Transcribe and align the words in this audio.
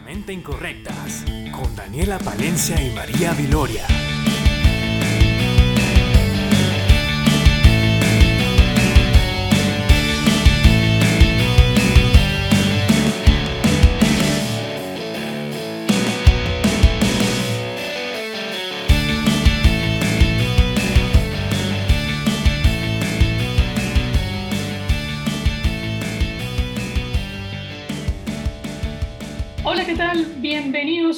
Tácticamente 0.00 0.32
Incorrectas 0.32 1.24
con 1.52 1.76
Daniela 1.76 2.18
Palencia 2.18 2.82
y 2.82 2.90
María 2.90 3.32
Viloria. 3.34 4.09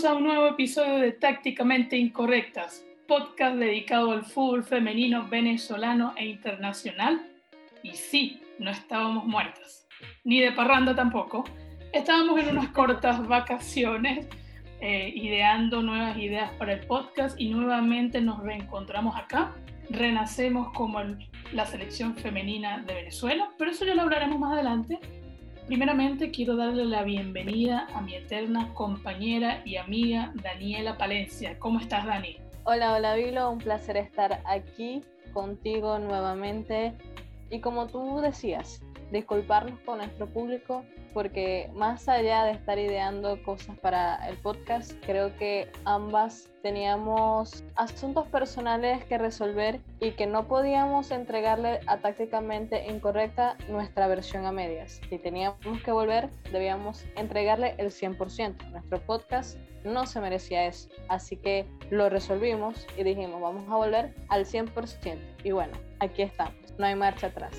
A 0.04 0.14
un 0.14 0.24
nuevo 0.24 0.48
episodio 0.48 0.96
de 0.96 1.12
Tácticamente 1.12 1.96
Incorrectas, 1.96 2.84
podcast 3.06 3.54
dedicado 3.56 4.10
al 4.10 4.24
fútbol 4.24 4.64
femenino 4.64 5.28
venezolano 5.28 6.12
e 6.16 6.26
internacional. 6.26 7.24
Y 7.84 7.92
sí, 7.92 8.42
no 8.58 8.72
estábamos 8.72 9.26
muertas, 9.26 9.86
ni 10.24 10.40
de 10.40 10.50
parranda 10.50 10.96
tampoco. 10.96 11.44
Estábamos 11.92 12.40
en 12.40 12.48
unas 12.48 12.70
cortas 12.70 13.24
vacaciones, 13.28 14.26
eh, 14.80 15.12
ideando 15.14 15.82
nuevas 15.82 16.16
ideas 16.16 16.50
para 16.54 16.72
el 16.72 16.86
podcast 16.86 17.40
y 17.40 17.50
nuevamente 17.50 18.20
nos 18.20 18.42
reencontramos 18.42 19.14
acá. 19.16 19.54
Renacemos 19.88 20.72
como 20.72 21.00
la 21.52 21.64
selección 21.64 22.16
femenina 22.16 22.82
de 22.82 22.94
Venezuela, 22.94 23.50
pero 23.56 23.70
eso 23.70 23.84
ya 23.84 23.94
lo 23.94 24.02
hablaremos 24.02 24.40
más 24.40 24.54
adelante. 24.54 24.98
Primeramente 25.66 26.32
quiero 26.32 26.56
darle 26.56 26.84
la 26.84 27.04
bienvenida 27.04 27.86
a 27.94 28.02
mi 28.02 28.16
eterna 28.16 28.74
compañera 28.74 29.62
y 29.64 29.76
amiga 29.76 30.32
Daniela 30.42 30.98
Palencia. 30.98 31.56
¿Cómo 31.60 31.78
estás, 31.78 32.04
Dani? 32.04 32.36
Hola, 32.64 32.94
hola, 32.94 33.14
Vilo. 33.14 33.48
Un 33.50 33.58
placer 33.58 33.96
estar 33.96 34.42
aquí 34.44 35.02
contigo 35.32 35.98
nuevamente. 36.00 36.94
Y 37.48 37.60
como 37.60 37.86
tú 37.86 38.20
decías, 38.20 38.82
disculparnos 39.12 39.78
con 39.80 39.98
nuestro 39.98 40.26
público 40.26 40.84
porque 41.12 41.70
más 41.74 42.08
allá 42.08 42.44
de 42.44 42.52
estar 42.52 42.78
ideando 42.78 43.42
cosas 43.42 43.78
para 43.78 44.16
el 44.28 44.36
podcast, 44.38 44.92
creo 45.04 45.36
que 45.36 45.70
ambas 45.84 46.48
teníamos 46.62 47.64
asuntos 47.76 48.26
personales 48.28 49.04
que 49.04 49.18
resolver 49.18 49.80
y 50.00 50.12
que 50.12 50.26
no 50.26 50.48
podíamos 50.48 51.10
entregarle 51.10 51.80
a 51.86 51.98
tácticamente 51.98 52.86
incorrecta 52.88 53.56
nuestra 53.68 54.06
versión 54.06 54.46
a 54.46 54.52
medias. 54.52 55.00
Si 55.08 55.18
teníamos 55.18 55.82
que 55.84 55.92
volver, 55.92 56.30
debíamos 56.50 57.04
entregarle 57.16 57.74
el 57.78 57.88
100%. 57.88 58.70
Nuestro 58.70 59.00
podcast 59.00 59.58
no 59.84 60.06
se 60.06 60.20
merecía 60.20 60.66
eso. 60.66 60.88
Así 61.08 61.36
que 61.36 61.66
lo 61.90 62.08
resolvimos 62.08 62.86
y 62.96 63.02
dijimos, 63.02 63.40
vamos 63.40 63.68
a 63.68 63.76
volver 63.76 64.14
al 64.28 64.46
100%. 64.46 65.18
Y 65.44 65.50
bueno, 65.50 65.72
aquí 65.98 66.22
estamos, 66.22 66.54
no 66.78 66.86
hay 66.86 66.94
marcha 66.94 67.26
atrás 67.26 67.52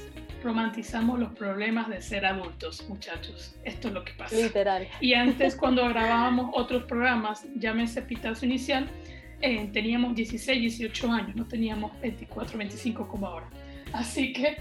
romantizamos 0.44 1.20
los 1.20 1.32
problemas 1.34 1.88
de 1.88 2.02
ser 2.02 2.26
adultos, 2.26 2.88
muchachos. 2.90 3.56
Esto 3.64 3.88
es 3.88 3.94
lo 3.94 4.04
que 4.04 4.14
pasa. 4.14 4.36
Literal. 4.36 4.88
Y 5.00 5.14
antes, 5.14 5.56
cuando 5.56 5.88
grabábamos 5.88 6.52
otros 6.54 6.84
programas, 6.84 7.48
llámese 7.56 8.02
Pitazo 8.02 8.46
Inicial, 8.46 8.88
eh, 9.42 9.70
teníamos 9.74 10.16
16, 10.16 10.62
18 10.62 11.12
años, 11.12 11.36
no 11.36 11.46
teníamos 11.46 12.00
24, 12.02 12.58
25 12.58 13.08
como 13.08 13.28
ahora. 13.28 13.50
Así 13.94 14.34
que, 14.34 14.58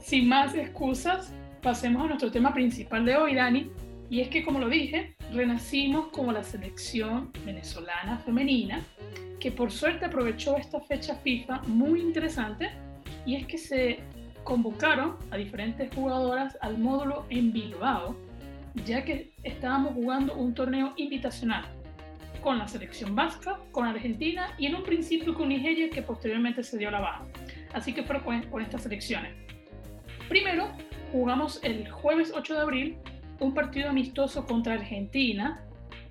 sin 0.00 0.28
más 0.28 0.54
excusas, 0.54 1.32
pasemos 1.62 2.04
a 2.04 2.08
nuestro 2.08 2.30
tema 2.30 2.52
principal 2.54 3.04
de 3.04 3.16
hoy, 3.16 3.34
Dani. 3.34 3.70
Y 4.10 4.20
es 4.20 4.28
que, 4.28 4.44
como 4.44 4.60
lo 4.60 4.68
dije, 4.68 5.16
renacimos 5.32 6.08
como 6.08 6.30
la 6.30 6.44
selección 6.44 7.32
venezolana 7.44 8.18
femenina, 8.18 8.80
que 9.40 9.50
por 9.50 9.72
suerte 9.72 10.04
aprovechó 10.04 10.56
esta 10.56 10.80
fecha 10.80 11.16
FIFA 11.16 11.62
muy 11.66 12.00
interesante, 12.00 12.70
y 13.26 13.36
es 13.36 13.46
que 13.46 13.58
se 13.58 14.00
convocaron 14.44 15.16
a 15.30 15.36
diferentes 15.36 15.92
jugadoras 15.94 16.56
al 16.60 16.78
módulo 16.78 17.26
en 17.30 17.52
Bilbao, 17.52 18.16
ya 18.84 19.04
que 19.04 19.32
estábamos 19.42 19.94
jugando 19.94 20.34
un 20.34 20.54
torneo 20.54 20.92
invitacional 20.96 21.64
con 22.42 22.58
la 22.58 22.68
selección 22.68 23.16
vasca, 23.16 23.58
con 23.72 23.86
Argentina 23.86 24.54
y 24.58 24.66
en 24.66 24.74
un 24.74 24.82
principio 24.82 25.34
con 25.34 25.48
Nigeria 25.48 25.88
que 25.88 26.02
posteriormente 26.02 26.62
se 26.62 26.76
dio 26.76 26.90
la 26.90 27.00
baja. 27.00 27.24
Así 27.72 27.94
que 27.94 28.02
fue 28.02 28.20
con, 28.22 28.62
estas 28.62 28.82
selecciones. 28.82 29.32
Primero, 30.28 30.70
jugamos 31.10 31.58
el 31.62 31.90
jueves 31.90 32.32
8 32.34 32.54
de 32.54 32.60
abril 32.60 32.96
un 33.40 33.54
partido 33.54 33.88
amistoso 33.88 34.46
contra 34.46 34.74
Argentina. 34.74 35.64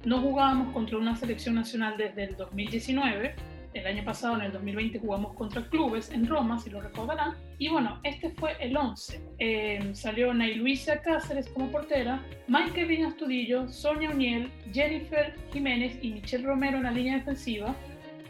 No 0.05 0.19
jugábamos 0.21 0.73
contra 0.73 0.97
una 0.97 1.15
selección 1.15 1.55
nacional 1.55 1.95
desde 1.97 2.23
el 2.23 2.35
2019 2.35 3.52
el 3.73 3.87
año 3.87 4.03
pasado, 4.03 4.35
en 4.35 4.43
el 4.43 4.51
2020, 4.51 4.99
jugamos 4.99 5.33
contra 5.33 5.67
clubes 5.69 6.11
en 6.11 6.27
Roma, 6.27 6.59
si 6.59 6.69
lo 6.69 6.81
recordarán. 6.81 7.35
Y 7.57 7.69
bueno, 7.69 7.99
este 8.03 8.29
fue 8.31 8.55
el 8.59 8.75
11. 8.75 9.21
Eh, 9.39 9.91
salió 9.93 10.33
Nay 10.33 10.55
Luisa 10.55 11.01
Cáceres 11.01 11.49
como 11.49 11.71
portera, 11.71 12.23
Michael 12.47 12.87
Viñas 12.87 13.17
Tudillo, 13.17 13.67
Sonia 13.67 14.09
Uniel, 14.09 14.51
Jennifer 14.71 15.35
Jiménez 15.51 15.97
y 16.01 16.11
Michelle 16.11 16.45
Romero 16.45 16.77
en 16.77 16.83
la 16.83 16.91
línea 16.91 17.17
defensiva, 17.17 17.75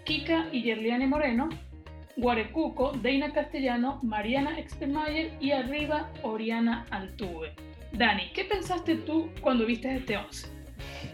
Kika 0.06 0.48
y 0.52 0.64
Yerliane 0.64 1.08
Moreno, 1.08 1.50
Guarecuco, 2.18 2.92
Deina 2.94 3.34
Castellano, 3.34 4.00
Mariana 4.04 4.60
Extermayer 4.60 5.32
y 5.40 5.52
arriba 5.52 6.12
Oriana 6.22 6.86
Altuve. 6.92 7.54
Dani, 7.92 8.32
¿qué 8.34 8.46
pensaste 8.46 8.96
tú 8.96 9.30
cuando 9.42 9.66
viste 9.66 9.96
este 9.96 10.18
11? 10.18 10.48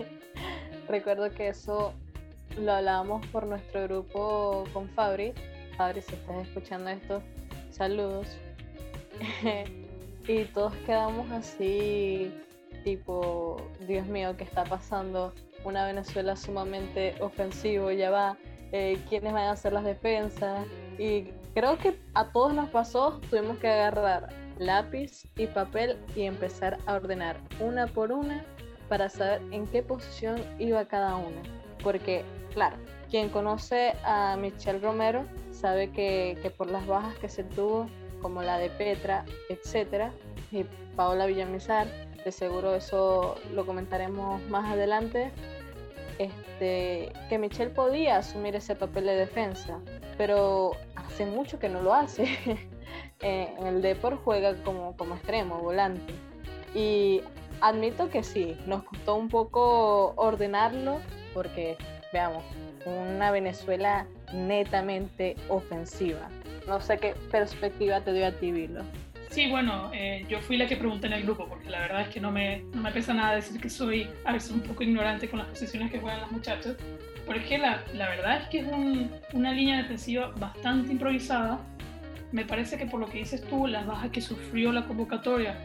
Recuerdo 0.88 1.30
que 1.32 1.50
eso 1.50 1.94
lo 2.60 2.74
hablábamos 2.74 3.26
por 3.28 3.46
nuestro 3.46 3.84
grupo 3.84 4.66
con 4.74 4.90
Fabri. 4.90 5.34
Fabri, 5.78 6.02
si 6.02 6.16
estás 6.16 6.48
escuchando 6.48 6.90
esto, 6.90 7.22
saludos. 7.72 8.28
y 10.28 10.44
todos 10.46 10.74
quedamos 10.86 11.30
así, 11.32 12.34
tipo, 12.84 13.58
Dios 13.88 14.06
mío, 14.08 14.36
¿qué 14.38 14.44
está 14.44 14.64
pasando? 14.64 15.34
Una 15.64 15.86
Venezuela 15.86 16.36
sumamente 16.36 17.16
ofensivo, 17.22 17.92
ya 17.92 18.10
va. 18.10 18.38
Eh, 18.72 19.00
¿Quiénes 19.10 19.34
van 19.34 19.46
a 19.46 19.52
hacer 19.52 19.74
las 19.74 19.84
defensas? 19.84 20.66
Y 20.98 21.32
creo 21.54 21.78
que 21.78 22.00
a 22.14 22.32
todos 22.32 22.54
nos 22.54 22.70
pasó, 22.70 23.20
tuvimos 23.30 23.58
que 23.58 23.68
agarrar 23.68 24.30
lápiz 24.60 25.26
y 25.38 25.48
papel 25.48 25.98
y 26.16 26.24
empezar 26.24 26.78
a 26.86 26.96
ordenar 26.96 27.38
una 27.60 27.88
por 27.88 28.12
una 28.12 28.44
para 28.90 29.10
saber 29.10 29.42
en 29.52 29.66
qué 29.68 29.82
posición 29.82 30.42
iba 30.60 30.86
cada 30.86 31.16
una. 31.16 31.59
Porque 31.84 32.24
Claro, 32.54 32.78
quien 33.10 33.30
conoce 33.30 33.94
a 34.04 34.36
Michelle 34.38 34.80
Romero 34.80 35.26
sabe 35.52 35.92
que, 35.92 36.52
por 36.58 36.70
las 36.70 36.86
bajas 36.88 37.16
que 37.18 37.30
se 37.30 37.44
tuvo, 37.44 37.88
como 38.22 38.42
la 38.42 38.58
de 38.58 38.70
Petra, 38.70 39.26
etcétera, 39.50 40.12
y 40.52 40.66
Paola 40.96 41.26
Villamizar, 41.26 41.88
de 42.24 42.32
seguro 42.32 42.76
eso 42.76 43.36
lo 43.54 43.66
comentaremos 43.66 44.42
más 44.50 44.72
adelante, 44.72 45.32
este, 46.18 47.14
que 47.30 47.38
Michelle 47.38 47.72
podía 47.72 48.18
asumir 48.18 48.56
ese 48.56 48.76
papel 48.76 49.06
de 49.06 49.16
defensa, 49.16 49.80
pero 50.18 50.72
hace 50.96 51.26
mucho 51.26 51.60
que 51.60 51.70
no 51.70 51.82
lo 51.82 51.94
hace. 51.94 52.28
en 53.22 53.68
el 53.68 53.82
Depor 53.82 54.18
juega 54.18 54.56
como, 54.64 54.98
como 54.98 55.16
extremo, 55.16 55.60
volante. 55.60 56.14
Y 56.74 57.22
admito 57.62 58.10
que 58.10 58.24
sí, 58.24 58.58
nos 58.66 58.84
costó 58.84 59.16
un 59.16 59.30
poco 59.30 60.14
ordenarlo 60.18 61.00
porque 61.34 61.78
veamos, 62.12 62.44
una 62.86 63.32
Venezuela 63.32 64.06
netamente 64.34 65.36
ofensiva. 65.48 66.30
No 66.68 66.82
sé 66.82 66.98
qué 66.98 67.14
perspectiva 67.32 68.02
te 68.02 68.14
dio 68.14 68.28
a 68.28 68.32
ti, 68.32 68.52
Vilo. 68.52 68.84
Sí, 69.30 69.48
bueno, 69.50 69.92
eh, 69.94 70.26
yo 70.28 70.40
fui 70.42 70.58
la 70.58 70.66
que 70.68 70.76
pregunté 70.76 71.06
en 71.08 71.14
el 71.14 71.24
grupo, 71.24 71.48
porque 71.48 71.70
la 71.70 71.82
verdad 71.82 72.02
es 72.02 72.08
que 72.10 72.20
no 72.20 72.32
me, 72.32 72.64
no 72.74 72.82
me 72.82 72.92
pesa 72.92 73.14
nada 73.14 73.36
decir 73.36 73.62
que 73.62 73.70
soy 73.70 74.10
a 74.26 74.34
veces 74.34 74.52
un 74.52 74.62
poco 74.62 74.82
ignorante 74.82 75.30
con 75.30 75.40
las 75.40 75.48
posiciones 75.50 75.92
que 75.92 76.00
juegan 76.00 76.22
las 76.22 76.32
muchachas, 76.32 76.76
pero 77.28 77.40
es 77.40 77.46
que 77.46 77.60
la, 77.60 77.84
la 77.94 78.10
verdad 78.10 78.42
es 78.42 78.50
que 78.50 78.60
es 78.60 78.68
una 79.34 79.52
línea 79.52 79.78
defensiva 79.78 80.34
bastante 80.40 80.92
improvisada. 80.92 81.60
Me 82.32 82.44
parece 82.44 82.78
que 82.78 82.88
por 82.88 83.00
lo 83.00 83.08
que 83.08 83.20
dices 83.20 83.44
tú, 83.44 83.68
las 83.68 83.86
bajas 83.86 84.10
que 84.10 84.22
sufrió 84.22 84.72
la 84.72 84.86
convocatoria, 84.86 85.56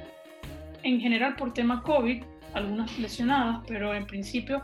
en 0.83 1.01
general 1.01 1.35
por 1.37 1.55
tema 1.55 1.83
COVID, 1.83 2.23
algunas 2.53 2.99
lesionadas, 2.99 3.61
pero 3.67 3.95
en 3.95 4.07
principio 4.07 4.63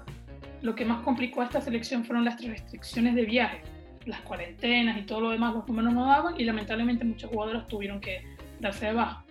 lo 0.62 0.74
que 0.74 0.84
más 0.84 1.02
complicó 1.02 1.40
a 1.40 1.44
esta 1.44 1.60
selección 1.60 2.04
fueron 2.04 2.24
las 2.24 2.40
restricciones 2.42 3.14
de 3.14 3.24
viaje, 3.24 3.62
las 4.06 4.20
cuarentenas 4.22 4.98
y 4.98 5.02
todo 5.02 5.20
lo 5.20 5.30
demás, 5.30 5.54
los 5.54 5.66
números 5.66 5.92
no 5.92 6.06
daban 6.06 6.40
y 6.40 6.44
lamentablemente 6.44 7.04
muchos 7.04 7.30
jugadores 7.30 7.66
tuvieron 7.68 8.00
que 8.00 8.24
darse 8.60 8.86
de 8.86 8.92
baja. 8.94 9.24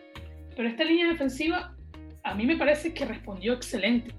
Pero 0.55 0.67
esta 0.67 0.83
línea 0.83 1.07
defensiva 1.07 1.75
a 2.23 2.35
mí 2.35 2.45
me 2.45 2.57
parece 2.57 2.93
que 2.93 3.05
respondió 3.05 3.53
excelente. 3.53 4.13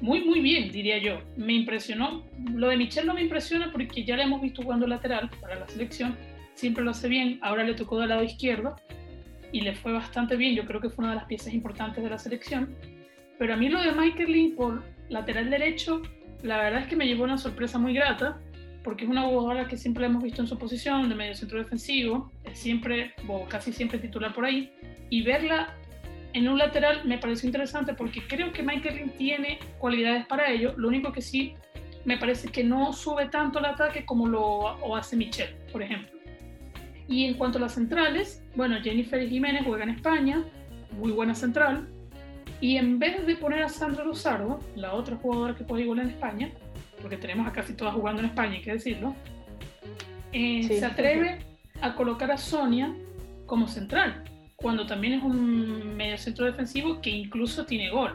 Muy, 0.00 0.24
muy 0.24 0.40
bien, 0.40 0.70
diría 0.70 0.98
yo. 0.98 1.20
Me 1.36 1.54
impresionó. 1.54 2.24
Lo 2.52 2.68
de 2.68 2.76
Michelle 2.76 3.06
no 3.06 3.14
me 3.14 3.22
impresiona 3.22 3.70
porque 3.72 4.04
ya 4.04 4.16
le 4.16 4.24
hemos 4.24 4.42
visto 4.42 4.62
jugando 4.62 4.86
lateral 4.86 5.30
para 5.40 5.58
la 5.58 5.66
selección. 5.68 6.16
Siempre 6.54 6.84
lo 6.84 6.90
hace 6.90 7.08
bien. 7.08 7.38
Ahora 7.42 7.64
le 7.64 7.74
tocó 7.74 7.98
del 7.98 8.10
lado 8.10 8.22
izquierdo 8.22 8.76
y 9.52 9.60
le 9.62 9.74
fue 9.74 9.92
bastante 9.92 10.36
bien. 10.36 10.54
Yo 10.54 10.66
creo 10.66 10.80
que 10.80 10.90
fue 10.90 11.04
una 11.04 11.14
de 11.14 11.20
las 11.20 11.26
piezas 11.26 11.54
importantes 11.54 12.02
de 12.02 12.10
la 12.10 12.18
selección. 12.18 12.74
Pero 13.38 13.54
a 13.54 13.56
mí 13.56 13.68
lo 13.68 13.80
de 13.80 13.92
Michael 13.92 14.32
Lynn, 14.32 14.56
por 14.56 14.82
lateral 15.08 15.50
derecho, 15.50 16.02
la 16.42 16.58
verdad 16.58 16.82
es 16.82 16.88
que 16.88 16.96
me 16.96 17.06
llevó 17.06 17.24
una 17.24 17.38
sorpresa 17.38 17.78
muy 17.78 17.94
grata, 17.94 18.38
porque 18.82 19.04
es 19.04 19.10
una 19.10 19.22
jugadora 19.22 19.66
que 19.66 19.76
siempre 19.76 20.06
hemos 20.06 20.22
visto 20.22 20.42
en 20.42 20.48
su 20.48 20.58
posición 20.58 21.08
de 21.08 21.14
medio 21.14 21.34
centro 21.34 21.58
defensivo, 21.58 22.30
siempre 22.52 23.14
o 23.26 23.46
casi 23.46 23.72
siempre 23.72 23.98
titular 23.98 24.32
por 24.32 24.44
ahí, 24.44 24.72
y 25.10 25.22
verla 25.22 25.74
en 26.32 26.48
un 26.48 26.58
lateral 26.58 27.00
me 27.04 27.18
pareció 27.18 27.46
interesante 27.46 27.94
porque 27.94 28.26
creo 28.28 28.52
que 28.52 28.62
Michael 28.62 29.10
tiene 29.16 29.58
cualidades 29.78 30.26
para 30.26 30.50
ello, 30.50 30.74
lo 30.76 30.88
único 30.88 31.10
que 31.10 31.22
sí 31.22 31.54
me 32.04 32.18
parece 32.18 32.48
que 32.48 32.62
no 32.62 32.92
sube 32.92 33.26
tanto 33.26 33.58
el 33.58 33.64
ataque 33.64 34.04
como 34.04 34.28
lo 34.28 34.94
hace 34.94 35.16
Michelle, 35.16 35.56
por 35.72 35.82
ejemplo. 35.82 36.10
Y 37.08 37.24
en 37.24 37.34
cuanto 37.34 37.58
a 37.58 37.62
las 37.62 37.74
centrales, 37.74 38.44
bueno, 38.54 38.76
Jennifer 38.82 39.28
Jiménez 39.28 39.62
juega 39.64 39.84
en 39.84 39.90
España, 39.90 40.44
muy 40.92 41.10
buena 41.10 41.34
central, 41.34 41.88
y 42.60 42.76
en 42.76 42.98
vez 42.98 43.26
de 43.26 43.36
poner 43.36 43.62
a 43.62 43.68
Sandra 43.68 44.04
Luzardo, 44.04 44.60
la 44.74 44.94
otra 44.94 45.16
jugadora 45.16 45.54
que 45.54 45.64
puede 45.64 45.82
igualar 45.82 46.06
en 46.06 46.12
España, 46.12 46.50
porque 47.02 47.16
tenemos 47.16 47.46
a 47.46 47.52
casi 47.52 47.74
todas 47.74 47.94
jugando 47.94 48.20
en 48.20 48.28
España, 48.28 48.54
hay 48.54 48.62
que 48.62 48.72
decirlo, 48.72 49.14
eh, 50.32 50.62
se 50.62 50.84
atreve 50.84 51.38
a 51.80 51.94
colocar 51.94 52.30
a 52.30 52.38
Sonia 52.38 52.94
como 53.46 53.68
central, 53.68 54.24
cuando 54.56 54.86
también 54.86 55.14
es 55.14 55.22
un 55.22 55.96
medio 55.96 56.18
centro 56.18 56.46
defensivo 56.46 57.00
que 57.00 57.10
incluso 57.10 57.64
tiene 57.66 57.90
gol. 57.90 58.14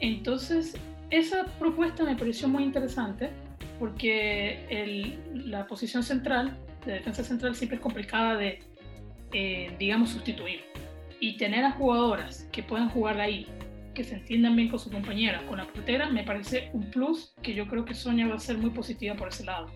Entonces, 0.00 0.76
esa 1.10 1.44
propuesta 1.58 2.04
me 2.04 2.16
pareció 2.16 2.48
muy 2.48 2.64
interesante 2.64 3.30
porque 3.78 4.66
el, 4.68 5.50
la 5.50 5.66
posición 5.66 6.02
central, 6.02 6.56
de 6.84 6.94
defensa 6.94 7.24
central, 7.24 7.54
siempre 7.54 7.76
es 7.76 7.82
complicada 7.82 8.36
de, 8.36 8.60
eh, 9.32 9.74
digamos, 9.78 10.10
sustituir. 10.10 10.60
Y 11.18 11.36
tener 11.36 11.64
a 11.64 11.72
jugadoras 11.72 12.46
que 12.52 12.62
puedan 12.62 12.88
jugar 12.90 13.20
ahí, 13.20 13.46
que 13.94 14.04
se 14.04 14.14
entiendan 14.14 14.56
bien 14.56 14.68
con 14.68 14.78
su 14.78 14.90
compañera, 14.90 15.44
con 15.46 15.58
la 15.58 15.66
portera, 15.66 16.08
me 16.08 16.24
parece 16.24 16.70
un 16.72 16.90
plus 16.90 17.34
que 17.42 17.54
yo 17.54 17.66
creo 17.66 17.84
que 17.84 17.94
Sonia 17.94 18.28
va 18.28 18.36
a 18.36 18.40
ser 18.40 18.58
muy 18.58 18.70
positiva 18.70 19.14
por 19.16 19.28
ese 19.28 19.44
lado. 19.44 19.66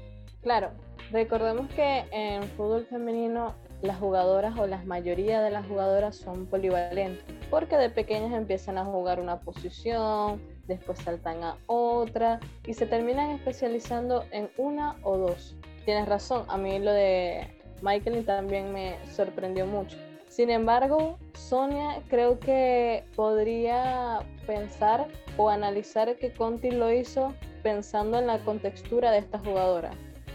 Claro, 0.43 0.70
recordemos 1.11 1.69
que 1.75 2.05
en 2.12 2.43
fútbol 2.44 2.87
femenino 2.87 3.55
las 3.82 3.99
jugadoras 3.99 4.58
o 4.58 4.66
la 4.66 4.82
mayoría 4.84 5.43
de 5.43 5.50
las 5.50 5.66
jugadoras 5.66 6.16
son 6.16 6.46
polivalentes, 6.46 7.25
porque 7.50 7.76
de 7.76 7.90
pequeñas 7.90 8.32
empiezan 8.32 8.78
a 8.78 8.84
jugar 8.84 9.20
una 9.20 9.40
posición, 9.40 10.40
después 10.67 10.99
saltan 10.99 11.43
a 11.43 11.56
otra 11.67 12.40
y 12.67 12.75
se 12.75 12.87
terminan 12.87 13.31
especializando 13.31 14.25
en 14.31 14.49
una 14.56 14.96
o 15.02 15.19
dos. 15.19 15.56
Tienes 15.84 16.08
razón, 16.08 16.44
a 16.49 16.56
mí 16.56 16.78
lo 16.78 16.93
de 16.93 17.60
Michael 17.82 18.25
también 18.25 18.72
me 18.72 18.96
sorprendió 19.12 19.67
mucho. 19.67 19.99
Sin 20.34 20.50
embargo, 20.50 21.16
Sonia 21.34 22.02
creo 22.08 22.40
que 22.40 23.04
podría 23.14 24.19
pensar 24.48 25.06
o 25.36 25.48
analizar 25.48 26.16
que 26.16 26.32
Conti 26.32 26.72
lo 26.72 26.90
hizo 26.90 27.32
pensando 27.62 28.19
en 28.19 28.26
la 28.26 28.40
contextura 28.40 29.12
de 29.12 29.19
esta 29.19 29.38
jugadora. 29.38 29.92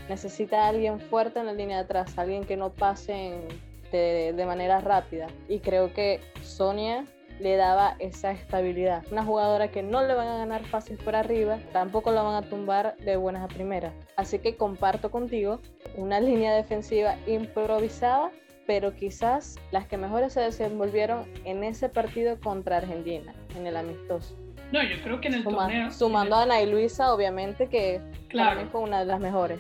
Necesita 0.07 0.69
alguien 0.69 1.01
fuerte 1.01 1.41
en 1.41 1.47
la 1.47 1.51
línea 1.51 1.79
de 1.79 1.83
atrás, 1.83 2.17
alguien 2.17 2.45
que 2.45 2.55
no 2.55 2.69
pase 2.69 3.41
de, 3.91 4.31
de 4.31 4.45
manera 4.45 4.79
rápida. 4.79 5.27
Y 5.49 5.59
creo 5.59 5.93
que 5.93 6.21
Sonia 6.43 7.03
le 7.41 7.57
daba 7.57 7.97
esa 7.99 8.31
estabilidad. 8.31 9.03
Una 9.11 9.25
jugadora 9.25 9.69
que 9.69 9.83
no 9.83 10.01
le 10.07 10.13
van 10.13 10.29
a 10.29 10.37
ganar 10.37 10.63
fácil 10.63 10.95
por 10.95 11.17
arriba, 11.17 11.59
tampoco 11.73 12.13
la 12.13 12.21
van 12.21 12.41
a 12.41 12.47
tumbar 12.47 12.95
de 12.99 13.17
buenas 13.17 13.43
a 13.43 13.49
primeras. 13.49 13.93
Así 14.15 14.39
que 14.39 14.55
comparto 14.55 15.11
contigo 15.11 15.59
una 15.97 16.21
línea 16.21 16.55
defensiva 16.55 17.17
improvisada 17.27 18.31
pero 18.69 18.93
quizás 18.93 19.55
las 19.71 19.87
que 19.87 19.97
mejores 19.97 20.33
se 20.33 20.41
desenvolvieron 20.41 21.25
en 21.43 21.63
ese 21.63 21.89
partido 21.89 22.39
contra 22.39 22.77
Argentina, 22.77 23.33
en 23.57 23.65
el 23.65 23.75
amistoso. 23.75 24.37
No, 24.71 24.83
yo 24.83 25.01
creo 25.01 25.19
que 25.19 25.29
en 25.29 25.33
el 25.33 25.43
torneo. 25.43 25.89
Sumando 25.89 26.35
a 26.35 26.43
Ana 26.43 26.61
y 26.61 26.69
Luisa, 26.69 27.11
obviamente, 27.11 27.67
que 27.67 27.99
claro. 28.27 28.69
fue 28.71 28.81
una 28.81 28.99
de 28.99 29.07
las 29.07 29.19
mejores. 29.19 29.59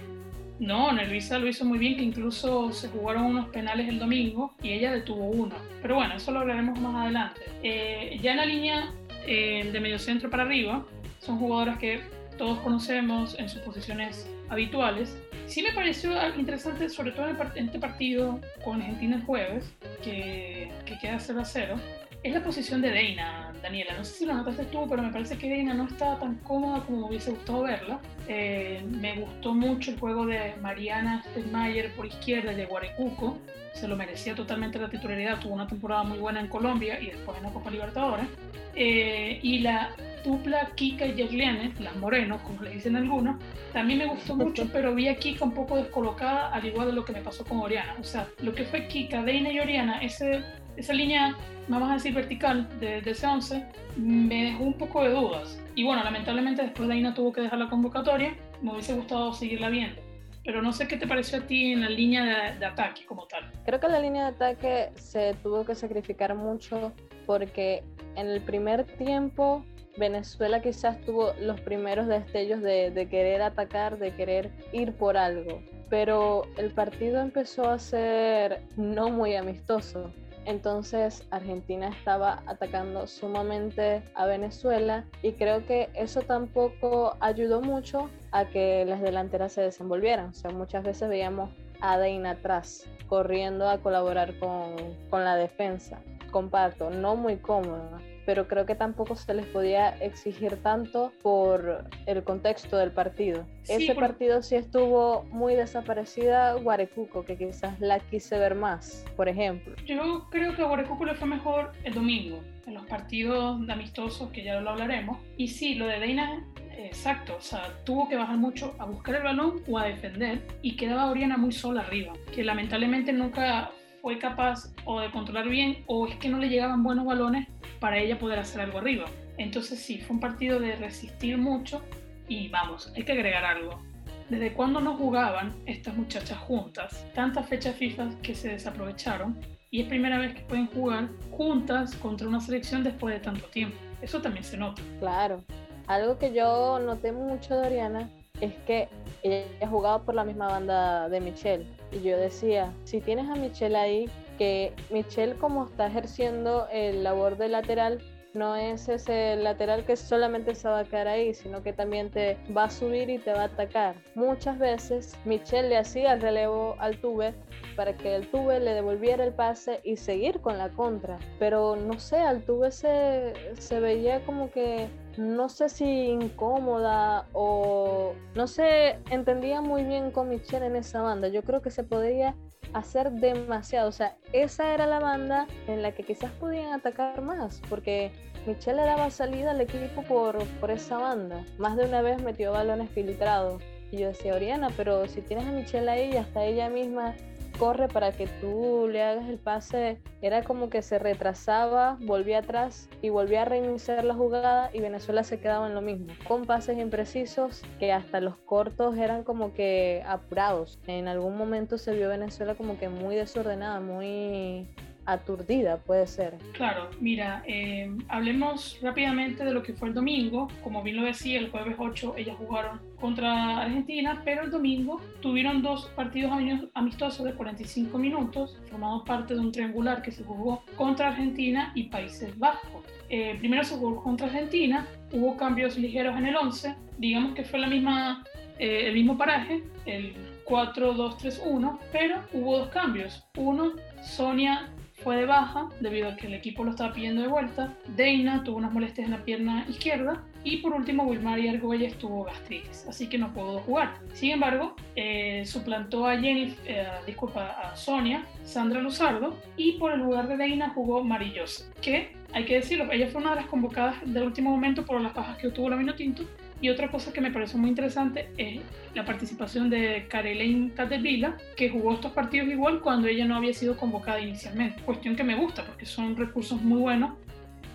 No, 0.59 0.89
Ana 0.89 1.05
Luisa 1.05 1.39
lo 1.39 1.47
hizo 1.47 1.65
muy 1.65 1.79
bien, 1.79 1.95
que 1.95 2.03
incluso 2.03 2.71
se 2.71 2.87
jugaron 2.89 3.23
unos 3.23 3.47
penales 3.47 3.89
el 3.89 3.97
domingo 3.97 4.53
y 4.61 4.73
ella 4.73 4.91
detuvo 4.91 5.25
uno. 5.25 5.55
Pero 5.81 5.95
bueno, 5.95 6.13
eso 6.13 6.31
lo 6.31 6.41
hablaremos 6.41 6.79
más 6.79 6.93
adelante. 6.93 7.41
Eh, 7.63 8.19
ya 8.21 8.33
en 8.33 8.37
la 8.37 8.45
línea 8.45 8.93
eh, 9.25 9.71
de 9.73 9.79
medio 9.79 9.97
centro 9.97 10.29
para 10.29 10.43
arriba, 10.43 10.85
son 11.17 11.39
jugadoras 11.39 11.79
que 11.79 12.01
todos 12.37 12.59
conocemos 12.59 13.39
en 13.39 13.49
sus 13.49 13.61
posiciones 13.61 14.29
habituales. 14.49 15.19
Sí 15.49 15.63
me 15.63 15.73
pareció 15.73 16.11
interesante, 16.37 16.89
sobre 16.89 17.11
todo 17.11 17.27
en 17.27 17.65
este 17.65 17.79
partido 17.79 18.39
con 18.63 18.81
Argentina 18.81 19.15
el 19.15 19.23
jueves, 19.23 19.65
que, 20.03 20.71
que 20.85 20.99
queda 20.99 21.19
0 21.19 21.39
a 21.39 21.45
0, 21.45 21.75
es 22.21 22.33
la 22.33 22.43
posición 22.43 22.81
de 22.83 22.91
Deina, 22.91 23.48
Daniela. 23.61 23.97
No 23.97 24.03
sé 24.03 24.13
si 24.13 24.25
lo 24.25 24.33
notaste 24.33 24.65
tú, 24.65 24.87
pero 24.89 25.01
me 25.01 25.11
parece 25.11 25.37
que 25.37 25.49
Deina 25.49 25.73
no 25.73 25.85
estaba 25.85 26.19
tan 26.19 26.35
cómoda 26.37 26.81
como 26.85 26.99
me 26.99 27.05
hubiese 27.07 27.31
gustado 27.31 27.63
verla. 27.63 27.99
Eh, 28.27 28.83
me 28.89 29.15
gustó 29.19 29.53
mucho 29.53 29.91
el 29.91 29.99
juego 29.99 30.25
de 30.25 30.55
Mariana 30.61 31.23
Steinmeier 31.29 31.93
por 31.95 32.05
izquierda 32.05 32.53
de 32.53 32.65
Guarecuco. 32.65 33.37
Se 33.73 33.87
lo 33.87 33.95
merecía 33.95 34.35
totalmente 34.35 34.79
la 34.79 34.89
titularidad. 34.89 35.39
Tuvo 35.39 35.53
una 35.53 35.67
temporada 35.67 36.03
muy 36.03 36.17
buena 36.17 36.39
en 36.39 36.47
Colombia 36.47 36.99
y 36.99 37.07
después 37.07 37.37
en 37.37 37.43
la 37.43 37.49
Copa 37.51 37.71
Libertadores. 37.71 38.27
Eh, 38.75 39.39
y 39.41 39.59
la 39.59 39.95
dupla 40.23 40.71
Kika 40.75 41.05
y 41.05 41.15
Yerliane, 41.15 41.73
las 41.79 41.95
morenos, 41.95 42.41
como 42.41 42.61
le 42.61 42.71
dicen 42.71 42.95
algunos, 42.95 43.37
también 43.73 43.99
me 43.99 44.05
gustó 44.05 44.35
mucho, 44.35 44.67
pero 44.73 44.93
vi 44.93 45.07
a 45.07 45.15
Kika 45.15 45.45
un 45.45 45.53
poco 45.53 45.77
descolocada, 45.77 46.49
al 46.49 46.65
igual 46.65 46.87
de 46.87 46.93
lo 46.93 47.05
que 47.05 47.13
me 47.13 47.21
pasó 47.21 47.43
con 47.45 47.59
Oriana. 47.59 47.95
O 47.99 48.03
sea, 48.03 48.27
lo 48.41 48.53
que 48.53 48.65
fue 48.65 48.87
Kika, 48.87 49.23
Deina 49.23 49.51
y 49.51 49.59
Oriana, 49.59 49.99
ese, 50.01 50.43
esa 50.79 50.93
línea, 50.93 51.35
vamos 51.67 51.89
a 51.89 51.93
decir, 51.93 52.13
vertical 52.13 52.67
de, 52.79 53.01
de 53.01 53.11
ese 53.11 53.27
11, 53.27 53.65
me 53.97 54.45
dejó 54.45 54.63
un 54.63 54.73
poco 54.73 55.03
de 55.03 55.09
dudas. 55.09 55.59
Y 55.75 55.83
bueno, 55.83 56.03
lamentablemente 56.03 56.61
después 56.61 56.89
Deina 56.89 57.13
tuvo 57.13 57.31
que 57.31 57.41
dejar 57.41 57.59
la 57.59 57.69
convocatoria, 57.69 58.35
me 58.61 58.71
hubiese 58.71 58.93
gustado 58.93 59.33
seguirla 59.33 59.69
viendo. 59.69 60.01
Pero 60.43 60.61
no 60.61 60.71
sé 60.71 60.87
qué 60.87 60.97
te 60.97 61.07
pareció 61.07 61.39
a 61.39 61.41
ti 61.47 61.73
en 61.73 61.81
la 61.81 61.89
línea 61.89 62.23
de, 62.23 62.59
de 62.59 62.65
ataque 62.65 63.05
como 63.05 63.27
tal. 63.27 63.51
Creo 63.65 63.79
que 63.79 63.87
la 63.87 63.99
línea 63.99 64.23
de 64.23 64.29
ataque 64.29 64.89
se 64.95 65.35
tuvo 65.43 65.65
que 65.65 65.75
sacrificar 65.75 66.33
mucho 66.33 66.93
porque 67.25 67.83
en 68.15 68.27
el 68.27 68.41
primer 68.41 68.85
tiempo 68.85 69.63
Venezuela 69.99 70.61
quizás 70.61 70.99
tuvo 71.01 71.33
los 71.39 71.59
primeros 71.61 72.07
destellos 72.07 72.61
de, 72.61 73.07
querer 73.11 73.41
atacar, 73.41 73.99
de 73.99 74.15
querer 74.15 74.51
ir 74.71 74.93
por 74.93 75.17
algo, 75.17 75.61
pero 75.89 76.43
el 76.57 76.71
partido 76.71 77.21
empezó 77.21 77.69
a 77.69 77.77
ser 77.77 78.61
no 78.77 79.09
muy 79.09 79.35
amistoso. 79.35 80.11
Entonces 80.49 81.27
Argentina 81.29 81.89
estaba 81.89 82.41
atacando 82.47 83.05
sumamente 83.05 84.01
a 84.15 84.25
Venezuela 84.25 85.05
y 85.21 85.33
creo 85.33 85.63
que 85.67 85.89
eso 85.93 86.23
tampoco 86.23 87.15
ayudó 87.19 87.61
mucho 87.61 88.09
a 88.31 88.45
que 88.45 88.83
las 88.83 88.99
delanteras 88.99 89.53
se 89.53 89.61
desenvolvieran. 89.61 90.29
O 90.29 90.33
sea, 90.33 90.49
muchas 90.49 90.83
veces 90.83 91.07
veíamos 91.07 91.51
a 91.81 91.99
Deina 91.99 92.31
atrás, 92.31 92.89
corriendo 93.05 93.69
a 93.69 93.77
colaborar 93.77 94.39
con, 94.39 94.75
con 95.11 95.23
la 95.23 95.35
defensa. 95.35 95.99
Comparto, 96.31 96.89
no 96.89 97.15
muy 97.15 97.37
cómoda, 97.37 97.99
pero 98.25 98.47
creo 98.47 98.65
que 98.65 98.75
tampoco 98.75 99.15
se 99.15 99.33
les 99.33 99.45
podía 99.47 99.89
exigir 99.97 100.57
tanto 100.61 101.11
por 101.21 101.85
el 102.05 102.23
contexto 102.23 102.77
del 102.77 102.91
partido. 102.91 103.45
Ese 103.67 103.95
partido 103.95 104.41
sí 104.41 104.55
estuvo 104.55 105.23
muy 105.31 105.55
desaparecida 105.55 106.53
Guarecuco, 106.53 107.23
que 107.23 107.37
quizás 107.37 107.79
la 107.79 107.99
quise 107.99 108.37
ver 108.37 108.55
más, 108.55 109.05
por 109.15 109.27
ejemplo. 109.27 109.75
Yo 109.85 110.27
creo 110.31 110.55
que 110.55 110.61
a 110.61 110.65
Guarecuco 110.65 111.05
le 111.05 111.15
fue 111.15 111.27
mejor 111.27 111.71
el 111.83 111.93
domingo, 111.93 112.39
en 112.65 112.73
los 112.73 112.85
partidos 112.85 113.59
amistosos, 113.69 114.29
que 114.31 114.43
ya 114.43 114.59
lo 114.59 114.71
hablaremos. 114.71 115.17
Y 115.37 115.47
sí, 115.47 115.75
lo 115.75 115.87
de 115.87 115.99
Deina 115.99 116.43
Exacto, 116.85 117.35
o 117.37 117.41
sea, 117.41 117.73
tuvo 117.83 118.07
que 118.07 118.15
bajar 118.15 118.37
mucho 118.37 118.73
a 118.79 118.85
buscar 118.85 119.15
el 119.15 119.23
balón 119.23 119.61
o 119.67 119.77
a 119.77 119.85
defender 119.85 120.41
y 120.61 120.77
quedaba 120.77 121.11
Oriana 121.11 121.35
muy 121.35 121.51
sola 121.51 121.81
arriba, 121.81 122.13
que 122.33 122.41
lamentablemente 122.41 123.11
nunca 123.11 123.71
fue 124.01 124.19
capaz 124.19 124.73
o 124.85 124.99
de 124.99 125.11
controlar 125.11 125.47
bien 125.47 125.83
o 125.87 126.07
es 126.07 126.15
que 126.15 126.29
no 126.29 126.37
le 126.37 126.49
llegaban 126.49 126.83
buenos 126.83 127.05
balones 127.05 127.47
para 127.79 127.99
ella 127.99 128.19
poder 128.19 128.39
hacer 128.39 128.61
algo 128.61 128.79
arriba. 128.79 129.05
Entonces 129.37 129.79
sí, 129.79 129.99
fue 129.99 130.15
un 130.15 130.19
partido 130.19 130.59
de 130.59 130.75
resistir 130.75 131.37
mucho 131.37 131.81
y 132.27 132.49
vamos, 132.49 132.91
hay 132.95 133.03
que 133.03 133.11
agregar 133.13 133.45
algo. 133.45 133.81
¿Desde 134.29 134.53
cuándo 134.53 134.79
no 134.79 134.95
jugaban 134.95 135.55
estas 135.65 135.95
muchachas 135.95 136.37
juntas? 136.37 137.05
Tantas 137.15 137.47
fechas 137.47 137.75
FIFA 137.75 138.09
que 138.21 138.35
se 138.35 138.49
desaprovecharon 138.49 139.39
y 139.71 139.81
es 139.81 139.87
primera 139.87 140.19
vez 140.19 140.35
que 140.35 140.41
pueden 140.41 140.67
jugar 140.67 141.09
juntas 141.31 141.95
contra 141.95 142.27
una 142.27 142.39
selección 142.39 142.83
después 142.83 143.15
de 143.15 143.21
tanto 143.21 143.47
tiempo. 143.47 143.77
Eso 144.01 144.21
también 144.21 144.43
se 144.43 144.57
nota. 144.57 144.81
Claro. 144.99 145.43
Algo 145.87 146.19
que 146.19 146.33
yo 146.33 146.79
noté 146.79 147.11
mucho 147.11 147.55
de 147.55 147.67
Oriana 147.67 148.09
es 148.41 148.53
que 148.65 148.87
ella 149.23 149.45
ha 149.61 149.67
jugado 149.67 150.03
por 150.03 150.15
la 150.15 150.23
misma 150.23 150.47
banda 150.47 151.09
de 151.09 151.19
Michelle. 151.19 151.65
Y 151.91 152.01
yo 152.01 152.17
decía, 152.17 152.71
si 152.83 153.01
tienes 153.01 153.29
a 153.29 153.35
Michelle 153.35 153.75
ahí, 153.75 154.09
que 154.37 154.73
Michelle 154.89 155.35
como 155.35 155.65
está 155.65 155.87
ejerciendo 155.87 156.67
el 156.71 157.03
labor 157.03 157.37
de 157.37 157.49
lateral, 157.49 158.01
no 158.33 158.55
es 158.55 158.87
ese 158.87 159.35
lateral 159.37 159.85
que 159.85 159.95
solamente 159.95 160.53
se 160.53 160.67
va 160.67 160.79
a 160.79 160.83
quedar 160.83 161.07
ahí, 161.07 161.33
sino 161.33 161.63
que 161.63 161.73
también 161.73 162.09
te 162.11 162.37
va 162.55 162.65
a 162.65 162.69
subir 162.69 163.09
y 163.09 163.17
te 163.17 163.33
va 163.33 163.41
a 163.41 163.45
atacar. 163.45 163.95
Muchas 164.15 164.59
veces 164.59 165.17
Michelle 165.25 165.69
le 165.69 165.77
hacía 165.77 166.13
el 166.13 166.21
relevo 166.21 166.75
al 166.79 166.99
Tuve 166.99 167.33
para 167.75 167.95
que 167.97 168.15
el 168.15 168.29
Tuve 168.29 168.59
le 168.59 168.73
devolviera 168.73 169.23
el 169.23 169.33
pase 169.33 169.79
y 169.83 169.97
seguir 169.97 170.41
con 170.41 170.57
la 170.57 170.69
contra. 170.69 171.17
Pero 171.39 171.75
no 171.75 171.99
sé, 171.99 172.17
al 172.17 172.43
Tuve 172.43 172.71
se, 172.71 173.33
se 173.57 173.79
veía 173.79 174.23
como 174.25 174.51
que 174.51 174.87
no 175.17 175.49
sé 175.49 175.69
si 175.69 175.85
incómoda 175.85 177.25
o 177.33 178.13
no 178.35 178.47
sé, 178.47 178.99
entendía 179.09 179.61
muy 179.61 179.83
bien 179.83 180.11
con 180.11 180.29
Michelle 180.29 180.65
en 180.65 180.75
esa 180.75 181.01
banda. 181.01 181.27
Yo 181.27 181.43
creo 181.43 181.61
que 181.61 181.71
se 181.71 181.83
podría 181.83 182.35
hacer 182.73 183.11
demasiado. 183.11 183.89
O 183.89 183.91
sea, 183.91 184.15
esa 184.33 184.73
era 184.73 184.85
la 184.85 184.99
banda 184.99 185.47
en 185.67 185.81
la 185.81 185.91
que 185.93 186.03
quizás 186.03 186.31
podían 186.33 186.73
atacar 186.73 187.21
más, 187.21 187.61
porque 187.69 188.11
Michelle 188.45 188.81
le 188.81 188.87
daba 188.87 189.09
salida 189.09 189.51
al 189.51 189.61
equipo 189.61 190.03
por, 190.03 190.43
por 190.59 190.71
esa 190.71 190.97
banda. 190.97 191.43
Más 191.57 191.75
de 191.75 191.85
una 191.85 192.01
vez 192.01 192.21
metió 192.21 192.51
balones 192.51 192.89
filtrados. 192.91 193.61
Y 193.91 193.97
yo 193.97 194.07
decía, 194.09 194.35
Oriana, 194.35 194.69
pero 194.77 195.07
si 195.07 195.21
tienes 195.21 195.47
a 195.47 195.51
Michelle 195.51 195.89
ahí, 195.89 196.15
hasta 196.15 196.45
ella 196.45 196.69
misma 196.69 197.15
corre 197.59 197.89
para 197.89 198.13
que 198.13 198.25
tú 198.25 198.87
le 198.89 199.03
hagas 199.03 199.27
el 199.27 199.37
pase, 199.37 200.01
era 200.21 200.43
como 200.43 200.69
que 200.69 200.81
se 200.81 200.97
retrasaba, 200.97 201.97
volvía 201.99 202.39
atrás 202.39 202.89
y 203.01 203.09
volvía 203.09 203.41
a 203.41 203.45
reiniciar 203.45 204.05
la 204.05 204.15
jugada 204.15 204.69
y 204.73 204.79
Venezuela 204.79 205.23
se 205.23 205.39
quedaba 205.39 205.67
en 205.67 205.75
lo 205.75 205.81
mismo, 205.81 206.07
con 206.27 206.45
pases 206.45 206.79
imprecisos 206.79 207.61
que 207.77 207.91
hasta 207.91 208.21
los 208.21 208.37
cortos 208.37 208.97
eran 208.97 209.23
como 209.23 209.53
que 209.53 210.01
apurados. 210.07 210.79
En 210.87 211.07
algún 211.09 211.37
momento 211.37 211.77
se 211.77 211.93
vio 211.93 212.07
Venezuela 212.07 212.55
como 212.55 212.79
que 212.79 212.87
muy 212.87 213.15
desordenada, 213.15 213.81
muy 213.81 214.69
aturdida, 215.05 215.77
puede 215.77 216.07
ser. 216.07 216.37
Claro, 216.53 216.89
mira, 216.99 217.43
eh, 217.47 217.91
hablemos 218.07 218.77
rápidamente 218.81 219.43
de 219.43 219.51
lo 219.51 219.63
que 219.63 219.73
fue 219.73 219.89
el 219.89 219.93
domingo. 219.93 220.47
Como 220.63 220.83
bien 220.83 220.97
lo 220.97 221.03
decía, 221.03 221.39
el 221.39 221.49
jueves 221.49 221.75
8 221.77 222.15
ellas 222.17 222.35
jugaron 222.37 222.79
contra 222.99 223.61
Argentina, 223.61 224.21
pero 224.23 224.43
el 224.43 224.51
domingo 224.51 225.01
tuvieron 225.21 225.61
dos 225.61 225.85
partidos 225.95 226.31
amistosos 226.73 227.25
de 227.25 227.33
45 227.33 227.97
minutos, 227.97 228.57
formados 228.69 229.03
parte 229.05 229.33
de 229.33 229.39
un 229.39 229.51
triangular 229.51 230.01
que 230.01 230.11
se 230.11 230.23
jugó 230.23 230.63
contra 230.75 231.09
Argentina 231.09 231.71
y 231.75 231.83
Países 231.83 232.37
Bajos. 232.37 232.83
Eh, 233.09 233.35
primero 233.39 233.63
se 233.63 233.75
jugó 233.75 234.03
contra 234.03 234.27
Argentina, 234.27 234.85
hubo 235.11 235.35
cambios 235.35 235.77
ligeros 235.77 236.15
en 236.17 236.27
el 236.27 236.35
11, 236.35 236.75
digamos 236.97 237.33
que 237.33 237.43
fue 237.43 237.59
la 237.59 237.67
misma, 237.67 238.23
eh, 238.59 238.87
el 238.87 238.93
mismo 238.93 239.17
paraje, 239.17 239.63
el 239.85 240.13
4-2-3-1, 240.45 241.79
pero 241.91 242.23
hubo 242.33 242.59
dos 242.59 242.69
cambios. 242.69 243.23
Uno, 243.37 243.73
Sonia 244.01 244.69
fue 245.03 245.17
de 245.17 245.25
baja 245.25 245.69
debido 245.79 246.09
a 246.09 246.15
que 246.15 246.27
el 246.27 246.33
equipo 246.33 246.63
lo 246.63 246.71
estaba 246.71 246.93
pidiendo 246.93 247.21
de 247.21 247.27
vuelta. 247.27 247.73
Deina 247.95 248.43
tuvo 248.43 248.57
unas 248.57 248.71
molestias 248.71 249.05
en 249.05 249.11
la 249.11 249.23
pierna 249.23 249.65
izquierda. 249.69 250.23
Y 250.43 250.57
por 250.57 250.73
último, 250.73 251.03
Wilmar 251.03 251.39
Argüelles 251.39 251.97
tuvo 251.97 252.23
gastritis, 252.23 252.85
así 252.87 253.07
que 253.07 253.17
no 253.17 253.33
pudo 253.33 253.59
jugar. 253.59 253.95
Sin 254.13 254.31
embargo, 254.31 254.75
eh, 254.95 255.43
suplantó 255.45 256.07
a 256.07 256.17
Jenny, 256.17 256.55
eh, 256.65 256.87
disculpa, 257.05 257.47
a 257.61 257.75
Sonia, 257.75 258.25
Sandra 258.43 258.79
Luzardo, 258.79 259.35
y 259.57 259.73
por 259.73 259.91
el 259.91 259.99
lugar 259.99 260.29
de 260.29 260.37
Deina 260.37 260.69
jugó 260.69 261.03
Marillosa, 261.03 261.65
que 261.81 262.13
hay 262.31 262.45
que 262.45 262.55
decirlo, 262.55 262.89
ella 262.91 263.07
fue 263.07 263.21
una 263.21 263.31
de 263.31 263.37
las 263.37 263.47
convocadas 263.47 263.95
del 264.05 264.23
último 264.23 264.51
momento 264.51 264.85
por 264.85 265.01
las 265.01 265.13
bajas 265.13 265.37
que 265.37 265.47
obtuvo 265.47 265.69
la 265.69 265.75
Minotinto 265.75 266.23
y 266.61 266.69
otra 266.69 266.89
cosa 266.89 267.13
que 267.13 267.21
me 267.21 267.31
pareció 267.31 267.57
muy 267.57 267.69
interesante 267.69 268.29
es 268.37 268.61
la 268.93 269.05
participación 269.05 269.69
de 269.69 270.07
Caroline 270.09 270.73
Catevila, 270.73 271.37
que 271.55 271.69
jugó 271.69 271.93
estos 271.93 272.11
partidos 272.11 272.49
igual 272.49 272.81
cuando 272.81 273.07
ella 273.07 273.25
no 273.25 273.35
había 273.35 273.53
sido 273.53 273.77
convocada 273.77 274.19
inicialmente. 274.19 274.81
Cuestión 274.83 275.15
que 275.15 275.23
me 275.23 275.35
gusta 275.35 275.65
porque 275.65 275.85
son 275.85 276.17
recursos 276.17 276.61
muy 276.61 276.79
buenos. 276.79 277.13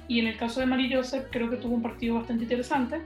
Y 0.07 0.21
en 0.21 0.27
el 0.27 0.37
caso 0.37 0.61
de 0.61 0.67
Mari 0.67 0.93
Joseph, 0.93 1.29
creo 1.31 1.49
que 1.49 1.57
tuvo 1.57 1.75
un 1.75 1.83
partido 1.83 2.17
bastante 2.17 2.43
interesante, 2.43 3.01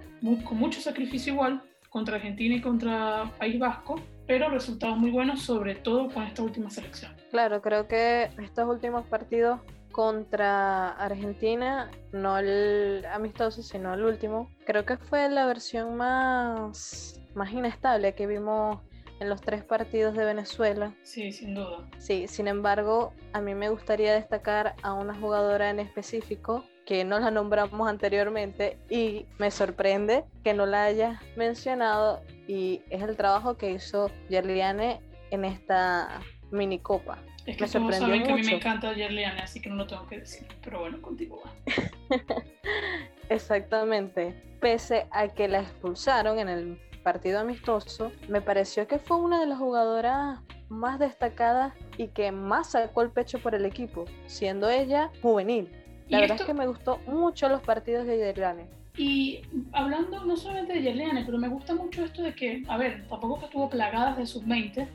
con 0.44 0.58
mucho 0.58 0.80
sacrificio 0.80 1.32
igual, 1.32 1.62
contra 1.90 2.16
Argentina 2.16 2.56
y 2.56 2.60
contra 2.60 3.30
País 3.38 3.58
Vasco, 3.58 4.00
pero 4.26 4.50
resultados 4.50 4.98
muy 4.98 5.10
buenos, 5.10 5.42
sobre 5.42 5.76
todo 5.76 6.08
con 6.08 6.24
esta 6.24 6.42
última 6.42 6.70
selección. 6.70 7.12
Claro, 7.30 7.62
creo 7.62 7.86
que 7.86 8.30
estos 8.42 8.68
últimos 8.68 9.06
partidos 9.06 9.60
contra 9.98 10.90
Argentina, 10.90 11.90
no 12.12 12.38
el 12.38 13.04
amistoso, 13.06 13.64
sino 13.64 13.92
el 13.94 14.04
último, 14.04 14.48
creo 14.64 14.86
que 14.86 14.96
fue 14.96 15.28
la 15.28 15.44
versión 15.44 15.96
más, 15.96 17.20
más 17.34 17.50
inestable 17.50 18.14
que 18.14 18.28
vimos 18.28 18.78
en 19.18 19.28
los 19.28 19.40
tres 19.40 19.64
partidos 19.64 20.14
de 20.14 20.24
Venezuela. 20.24 20.94
Sí, 21.02 21.32
sin 21.32 21.56
duda. 21.56 21.90
Sí, 21.98 22.28
sin 22.28 22.46
embargo, 22.46 23.12
a 23.32 23.40
mí 23.40 23.56
me 23.56 23.70
gustaría 23.70 24.14
destacar 24.14 24.76
a 24.84 24.92
una 24.92 25.18
jugadora 25.18 25.68
en 25.68 25.80
específico 25.80 26.64
que 26.86 27.04
no 27.04 27.18
la 27.18 27.32
nombramos 27.32 27.88
anteriormente 27.88 28.78
y 28.88 29.26
me 29.38 29.50
sorprende 29.50 30.26
que 30.44 30.54
no 30.54 30.64
la 30.64 30.84
haya 30.84 31.20
mencionado 31.34 32.22
y 32.46 32.82
es 32.90 33.02
el 33.02 33.16
trabajo 33.16 33.56
que 33.56 33.72
hizo 33.72 34.12
Yerliane 34.28 35.00
en 35.32 35.44
esta 35.44 36.20
minicopa. 36.52 37.18
Es 37.48 37.56
que 37.56 37.66
todos 37.66 37.96
saben 37.96 38.24
que 38.24 38.32
a 38.32 38.36
mí 38.36 38.42
me 38.42 38.56
encanta 38.56 38.92
Yerliane, 38.92 39.40
así 39.40 39.58
que 39.62 39.70
no 39.70 39.76
lo 39.76 39.86
tengo 39.86 40.06
que 40.06 40.18
decir. 40.18 40.46
Pero 40.62 40.80
bueno, 40.80 41.00
continúa. 41.00 41.50
Exactamente. 43.30 44.34
Pese 44.60 45.06
a 45.10 45.28
que 45.28 45.48
la 45.48 45.60
expulsaron 45.60 46.38
en 46.38 46.50
el 46.50 46.78
partido 47.02 47.40
amistoso, 47.40 48.12
me 48.28 48.42
pareció 48.42 48.86
que 48.86 48.98
fue 48.98 49.16
una 49.16 49.40
de 49.40 49.46
las 49.46 49.58
jugadoras 49.58 50.40
más 50.68 50.98
destacadas 50.98 51.72
y 51.96 52.08
que 52.08 52.32
más 52.32 52.72
sacó 52.72 53.00
el 53.00 53.10
pecho 53.10 53.38
por 53.38 53.54
el 53.54 53.64
equipo, 53.64 54.04
siendo 54.26 54.68
ella 54.68 55.10
juvenil. 55.22 55.70
La 56.10 56.20
verdad 56.20 56.36
es 56.38 56.46
que 56.46 56.52
me 56.52 56.66
gustó 56.66 56.98
mucho 57.06 57.48
los 57.48 57.62
partidos 57.62 58.06
de 58.06 58.18
Yerliane. 58.18 58.66
Y 58.98 59.40
hablando 59.72 60.22
no 60.26 60.36
solamente 60.36 60.74
de 60.74 60.82
Yerliane, 60.82 61.24
pero 61.24 61.38
me 61.38 61.48
gusta 61.48 61.74
mucho 61.74 62.04
esto 62.04 62.22
de 62.22 62.34
que, 62.34 62.62
a 62.68 62.76
ver, 62.76 63.08
tampoco 63.08 63.38
que 63.38 63.46
estuvo 63.46 63.70
plagada 63.70 64.14
de 64.16 64.26
sus 64.26 64.46
20, 64.46 64.86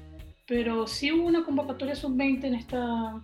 pero 0.45 0.87
sí 0.87 1.11
hubo 1.11 1.27
una 1.27 1.43
convocatoria 1.43 1.95
sub-20 1.95 2.43
en, 2.43 2.55
esta, 2.55 3.21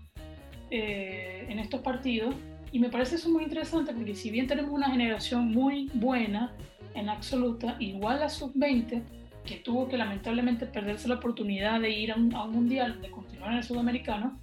eh, 0.72 1.46
en 1.50 1.60
estos 1.60 1.82
partidos 1.82 2.36
y 2.72 2.80
me 2.80 2.90
parece 2.90 3.16
eso 3.16 3.30
muy 3.30 3.44
interesante 3.44 3.94
porque 3.94 4.16
si 4.16 4.30
bien 4.30 4.48
tenemos 4.48 4.72
una 4.72 4.90
generación 4.90 5.52
muy 5.52 5.90
buena 5.94 6.54
en 6.94 7.10
absoluta, 7.10 7.76
igual 7.80 8.20
la 8.20 8.30
sub-20, 8.30 9.04
que 9.46 9.56
tuvo 9.56 9.88
que 9.88 9.98
lamentablemente 9.98 10.66
perderse 10.66 11.08
la 11.08 11.16
oportunidad 11.16 11.80
de 11.82 11.90
ir 11.90 12.12
a 12.12 12.16
un, 12.16 12.34
a 12.36 12.44
un, 12.44 12.52
mundial, 12.52 13.02
de 13.02 13.10
continuar 13.10 13.52
en 13.52 13.58
el 13.58 13.64
sudamericano, 13.64 14.40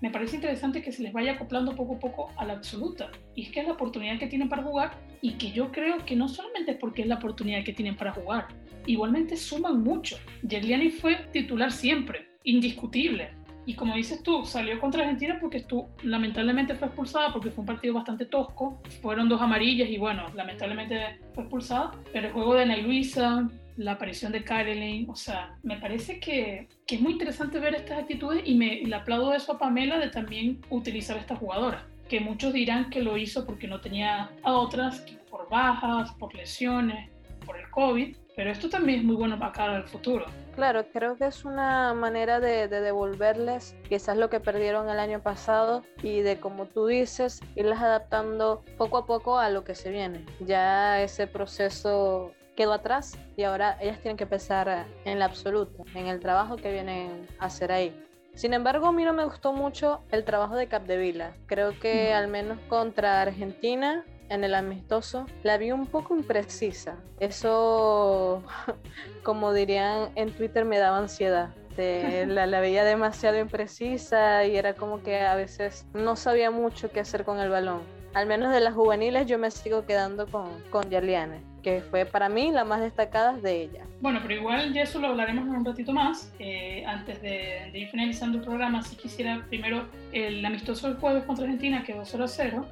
me 0.00 0.10
parece 0.10 0.36
interesante 0.36 0.82
que 0.82 0.92
se 0.92 1.02
les 1.02 1.12
vaya 1.12 1.32
acoplando 1.32 1.74
poco 1.74 1.96
a 1.96 1.98
poco 1.98 2.30
a 2.36 2.44
la 2.44 2.54
absoluta. 2.54 3.10
Y 3.34 3.42
es 3.42 3.50
que 3.50 3.60
es 3.60 3.66
la 3.66 3.74
oportunidad 3.74 4.18
que 4.18 4.26
tienen 4.26 4.48
para 4.48 4.62
jugar 4.62 4.92
y 5.20 5.32
que 5.32 5.52
yo 5.52 5.70
creo 5.70 6.04
que 6.04 6.16
no 6.16 6.28
solamente 6.28 6.72
es 6.72 6.78
porque 6.78 7.02
es 7.02 7.08
la 7.08 7.16
oportunidad 7.16 7.64
que 7.64 7.72
tienen 7.72 7.96
para 7.96 8.12
jugar, 8.12 8.48
igualmente 8.86 9.36
suman 9.36 9.82
mucho. 9.82 10.18
Yerliani 10.42 10.90
fue 10.90 11.16
titular 11.32 11.72
siempre, 11.72 12.28
indiscutible. 12.44 13.30
Y 13.66 13.74
como 13.74 13.94
dices 13.94 14.22
tú, 14.22 14.44
salió 14.44 14.80
contra 14.80 15.02
Argentina 15.02 15.38
porque 15.40 15.60
tú 15.60 15.86
lamentablemente 16.02 16.74
fue 16.74 16.88
expulsada 16.88 17.32
porque 17.32 17.50
fue 17.50 17.62
un 17.62 17.66
partido 17.66 17.94
bastante 17.94 18.24
tosco. 18.24 18.80
Fueron 19.02 19.28
dos 19.28 19.40
amarillas 19.40 19.88
y 19.88 19.98
bueno, 19.98 20.26
lamentablemente 20.34 21.20
fue 21.34 21.44
expulsada. 21.44 21.92
Pero 22.12 22.28
el 22.28 22.32
juego 22.32 22.54
de 22.54 22.62
Ana 22.62 22.78
Luisa, 22.78 23.48
la 23.76 23.92
aparición 23.92 24.32
de 24.32 24.42
Caroline, 24.42 25.06
o 25.08 25.14
sea, 25.14 25.56
me 25.62 25.76
parece 25.76 26.20
que, 26.20 26.68
que, 26.86 26.96
es 26.96 27.00
muy 27.00 27.12
interesante 27.12 27.60
ver 27.60 27.74
estas 27.74 27.98
actitudes 27.98 28.42
y 28.44 28.54
me 28.54 28.82
le 28.82 28.94
aplaudo 28.94 29.32
eso 29.34 29.52
a 29.52 29.58
Pamela 29.58 29.98
de 29.98 30.08
también 30.08 30.60
utilizar 30.70 31.16
a 31.16 31.20
esta 31.20 31.36
jugadora. 31.36 31.86
Que 32.08 32.18
muchos 32.18 32.52
dirán 32.52 32.90
que 32.90 33.02
lo 33.02 33.16
hizo 33.16 33.46
porque 33.46 33.68
no 33.68 33.80
tenía 33.80 34.30
a 34.42 34.52
otras, 34.52 35.04
por 35.30 35.48
bajas, 35.48 36.10
por 36.14 36.34
lesiones, 36.34 37.08
por 37.46 37.56
el 37.56 37.70
COVID, 37.70 38.16
pero 38.36 38.50
esto 38.50 38.68
también 38.68 39.00
es 39.00 39.04
muy 39.04 39.16
bueno 39.16 39.38
para 39.38 39.52
cara 39.52 39.76
al 39.76 39.88
futuro. 39.88 40.26
Claro, 40.54 40.84
creo 40.92 41.16
que 41.16 41.26
es 41.26 41.44
una 41.44 41.94
manera 41.94 42.40
de, 42.40 42.68
de, 42.68 42.80
devolverles 42.80 43.76
quizás 43.88 44.16
lo 44.16 44.30
que 44.30 44.40
perdieron 44.40 44.88
el 44.88 44.98
año 44.98 45.20
pasado 45.20 45.82
y 46.02 46.20
de, 46.20 46.38
como 46.38 46.66
tú 46.66 46.86
dices, 46.86 47.40
irlas 47.56 47.80
adaptando 47.80 48.62
poco 48.76 48.98
a 48.98 49.06
poco 49.06 49.38
a 49.38 49.50
lo 49.50 49.64
que 49.64 49.74
se 49.74 49.90
viene. 49.90 50.24
Ya 50.40 51.02
ese 51.02 51.26
proceso 51.26 52.32
quedó 52.56 52.72
atrás 52.74 53.18
y 53.36 53.44
ahora 53.44 53.78
ellas 53.80 54.00
tienen 54.00 54.16
que 54.16 54.24
empezar 54.24 54.86
en 55.04 55.18
la 55.18 55.24
absoluta, 55.24 55.82
en 55.94 56.08
el 56.08 56.20
trabajo 56.20 56.56
que 56.56 56.70
vienen 56.70 57.26
a 57.38 57.46
hacer 57.46 57.72
ahí. 57.72 57.94
Sin 58.34 58.54
embargo, 58.54 58.86
a 58.86 58.92
mí 58.92 59.04
no 59.04 59.12
me 59.12 59.24
gustó 59.24 59.52
mucho 59.52 60.00
el 60.10 60.24
trabajo 60.24 60.56
de 60.56 60.66
Capdevila. 60.66 61.34
Creo 61.46 61.78
que 61.78 62.12
al 62.12 62.28
menos 62.28 62.58
contra 62.68 63.22
Argentina 63.22 64.04
en 64.30 64.44
el 64.44 64.54
amistoso, 64.54 65.26
la 65.42 65.58
vi 65.58 65.72
un 65.72 65.86
poco 65.86 66.16
imprecisa. 66.16 66.96
Eso, 67.18 68.42
como 69.22 69.52
dirían 69.52 70.10
en 70.14 70.32
Twitter, 70.32 70.64
me 70.64 70.78
daba 70.78 70.98
ansiedad. 70.98 71.50
La, 71.80 72.46
la, 72.46 72.60
veía 72.60 72.84
demasiado 72.84 73.38
imprecisa 73.38 74.44
y 74.44 74.54
era 74.54 74.74
como 74.74 75.02
que 75.02 75.20
a 75.20 75.34
veces 75.34 75.86
no 75.94 76.14
sabía 76.14 76.50
mucho 76.50 76.90
qué 76.90 77.00
hacer 77.00 77.24
con 77.24 77.38
el 77.38 77.48
balón. 77.48 77.80
Al 78.12 78.26
menos 78.26 78.52
de 78.52 78.60
las 78.60 78.74
juveniles 78.74 79.26
yo 79.26 79.38
me 79.38 79.50
sigo 79.50 79.86
quedando 79.86 80.26
con, 80.26 80.50
con 80.68 80.90
Yarliane, 80.90 81.40
que 81.62 81.80
fue 81.80 82.04
para 82.04 82.28
mí 82.28 82.50
la 82.52 82.64
más 82.64 82.82
destacada 82.82 83.32
de 83.32 83.62
ella. 83.62 83.84
Bueno, 84.02 84.18
pero 84.20 84.34
igual 84.34 84.74
ya 84.74 84.82
eso 84.82 84.98
lo 84.98 85.08
hablaremos 85.08 85.46
en 85.46 85.54
un 85.54 85.64
ratito 85.64 85.92
más. 85.92 86.30
Eh, 86.38 86.84
antes 86.86 87.22
de, 87.22 87.70
de, 87.72 87.78
ir 87.78 87.88
finalizando 87.88 88.38
el 88.38 88.44
programa, 88.44 88.82
si 88.82 88.96
quisiera 88.96 89.46
primero 89.48 89.86
el 90.12 90.44
amistoso 90.44 90.86
del 90.88 90.98
jueves 90.98 91.24
contra 91.24 91.44
Argentina 91.44 91.82
quedó 91.82 92.04
0 92.04 92.24
a 92.24 92.28
0 92.28 92.66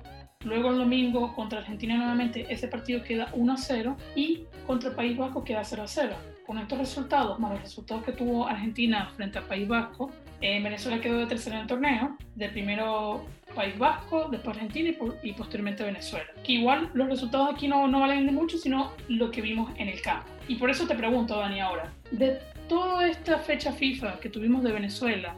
Luego 0.44 0.70
el 0.70 0.78
domingo 0.78 1.34
contra 1.34 1.58
Argentina 1.58 1.96
nuevamente 1.96 2.46
ese 2.48 2.68
partido 2.68 3.02
queda 3.02 3.28
1 3.32 3.52
a 3.52 3.56
0 3.56 3.96
y 4.14 4.44
contra 4.68 4.90
el 4.90 4.94
País 4.94 5.18
Vasco 5.18 5.42
queda 5.42 5.64
0 5.64 5.82
a 5.82 5.88
0. 5.88 6.14
Con 6.46 6.58
estos 6.58 6.78
resultados, 6.78 7.40
más 7.40 7.50
los 7.50 7.62
resultados 7.62 8.04
que 8.04 8.12
tuvo 8.12 8.46
Argentina 8.46 9.10
frente 9.16 9.38
al 9.38 9.44
País 9.44 9.66
Vasco, 9.66 10.12
eh, 10.40 10.62
Venezuela 10.62 11.00
quedó 11.00 11.18
de 11.18 11.26
tercero 11.26 11.56
en 11.56 11.62
el 11.62 11.66
torneo. 11.66 12.16
De 12.36 12.48
primero 12.50 13.26
País 13.52 13.76
Vasco, 13.76 14.28
después 14.30 14.56
Argentina 14.56 14.96
y, 15.24 15.32
posteriormente 15.32 15.82
Venezuela. 15.82 16.28
Que 16.44 16.52
igual 16.52 16.88
los 16.94 17.08
resultados 17.08 17.52
aquí 17.52 17.66
no, 17.66 17.88
no 17.88 17.98
valen 17.98 18.24
de 18.24 18.30
mucho, 18.30 18.58
sino 18.58 18.92
lo 19.08 19.32
que 19.32 19.42
vimos 19.42 19.72
en 19.76 19.88
el 19.88 20.00
campo. 20.00 20.28
Y 20.46 20.54
por 20.54 20.70
eso 20.70 20.86
te 20.86 20.94
pregunto, 20.94 21.36
Dani, 21.36 21.58
ahora, 21.58 21.92
de 22.12 22.38
toda 22.68 23.08
esta 23.08 23.38
fecha 23.38 23.72
FIFA 23.72 24.20
que 24.20 24.28
tuvimos 24.28 24.62
de 24.62 24.70
Venezuela, 24.70 25.36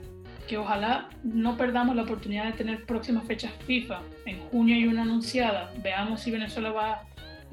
que 0.50 0.58
ojalá 0.58 1.08
no 1.22 1.56
perdamos 1.56 1.94
la 1.94 2.02
oportunidad 2.02 2.46
de 2.46 2.52
tener 2.54 2.84
próximas 2.84 3.24
fechas 3.24 3.52
FIFA. 3.68 4.00
En 4.26 4.40
junio 4.48 4.74
hay 4.74 4.84
una 4.84 5.02
anunciada, 5.02 5.72
veamos 5.80 6.22
si 6.22 6.32
Venezuela 6.32 6.72
va, 6.72 7.04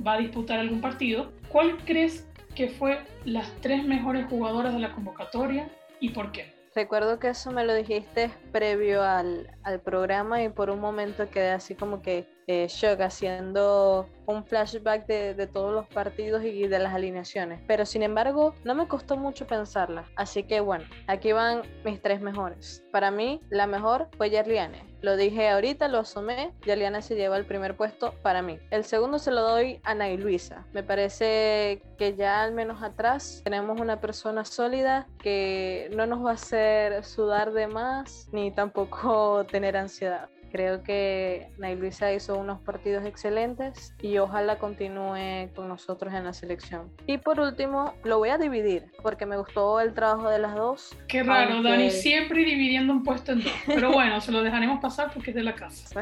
va 0.05 0.13
a 0.13 0.17
disputar 0.17 0.59
algún 0.59 0.81
partido. 0.81 1.31
¿Cuál 1.49 1.77
crees 1.85 2.27
que 2.55 2.69
fue 2.69 2.97
las 3.23 3.51
tres 3.61 3.85
mejores 3.85 4.25
jugadoras 4.25 4.73
de 4.73 4.79
la 4.79 4.93
convocatoria 4.93 5.69
y 5.99 6.09
por 6.09 6.31
qué? 6.31 6.51
Recuerdo 6.73 7.19
que 7.19 7.29
eso 7.29 7.51
me 7.51 7.63
lo 7.63 7.75
dijiste 7.75 8.31
previo 8.51 9.03
al, 9.03 9.51
al 9.61 9.79
programa 9.79 10.41
y 10.41 10.49
por 10.49 10.71
un 10.71 10.79
momento 10.79 11.29
quedé 11.29 11.51
así 11.51 11.75
como 11.75 12.01
que 12.01 12.25
eh, 12.47 12.67
shock 12.69 13.01
haciendo 13.01 14.07
un 14.25 14.45
flashback 14.45 15.05
de, 15.05 15.47
todos 15.47 15.73
los 15.73 15.87
partidos 15.87 16.43
y 16.43 16.67
de 16.67 16.79
las 16.79 16.93
alineaciones. 16.93 17.61
Pero 17.67 17.85
sin 17.85 18.03
embargo, 18.03 18.55
no 18.63 18.75
me 18.75 18.87
costó 18.87 19.17
mucho 19.17 19.47
pensarla. 19.47 20.05
Así 20.15 20.43
que 20.43 20.59
bueno, 20.59 20.85
aquí 21.07 21.31
van 21.31 21.61
mis 21.83 22.01
tres 22.01 22.21
mejores. 22.21 22.83
Para 22.91 23.11
mí, 23.11 23.41
la 23.49 23.67
mejor 23.67 24.09
fue 24.17 24.29
Yerliane. 24.29 24.81
Lo 25.01 25.15
dije 25.15 25.49
ahorita, 25.49 25.87
lo 25.87 25.99
asumé. 25.99 26.53
Yerliane 26.65 27.01
se 27.01 27.15
lleva 27.15 27.37
el 27.37 27.45
primer 27.45 27.77
puesto 27.77 28.13
para 28.23 28.41
mí. 28.41 28.59
El 28.71 28.83
segundo 28.83 29.19
se 29.19 29.31
lo 29.31 29.41
doy 29.41 29.79
a 29.83 29.93
Nay 29.93 30.17
Luisa. 30.17 30.65
Me 30.73 30.83
parece 30.83 31.81
que 31.97 32.15
ya 32.15 32.41
al 32.43 32.53
menos 32.53 32.81
atrás 32.81 33.41
tenemos 33.43 33.79
una 33.79 34.01
persona 34.01 34.43
sólida 34.43 35.07
que 35.21 35.89
no 35.95 36.05
nos 36.05 36.25
va 36.25 36.31
a 36.31 36.33
hacer 36.33 37.03
sudar 37.03 37.51
de 37.51 37.67
más 37.67 38.27
ni 38.31 38.51
tampoco 38.51 39.45
tener 39.51 39.77
ansiedad. 39.77 40.29
Creo 40.57 40.81
que 40.81 41.51
Nay 41.59 41.75
Luisa 41.75 42.11
hizo 42.11 42.35
unos 42.35 42.59
partidos 42.61 43.05
excelentes 43.05 43.93
y 44.01 44.17
ojalá 44.17 44.57
continúe 44.57 45.53
con 45.53 45.67
nosotros 45.67 46.11
en 46.15 46.23
la 46.23 46.33
selección. 46.33 46.91
Y 47.05 47.19
por 47.19 47.39
último, 47.39 47.93
lo 48.03 48.17
voy 48.17 48.29
a 48.29 48.39
dividir 48.39 48.91
porque 49.03 49.27
me 49.27 49.37
gustó 49.37 49.79
el 49.79 49.93
trabajo 49.93 50.31
de 50.31 50.39
las 50.39 50.55
dos. 50.55 50.97
Qué 51.07 51.21
raro, 51.21 51.61
Dani, 51.61 51.91
siempre 51.91 52.43
dividiendo 52.43 52.91
un 52.91 53.03
puesto 53.03 53.33
en 53.33 53.43
dos. 53.43 53.53
Pero 53.67 53.91
bueno, 53.91 54.19
se 54.19 54.31
lo 54.31 54.41
dejaremos 54.41 54.79
pasar 54.81 55.11
porque 55.13 55.29
es 55.29 55.35
de 55.35 55.43
la 55.43 55.53
casa. 55.53 56.01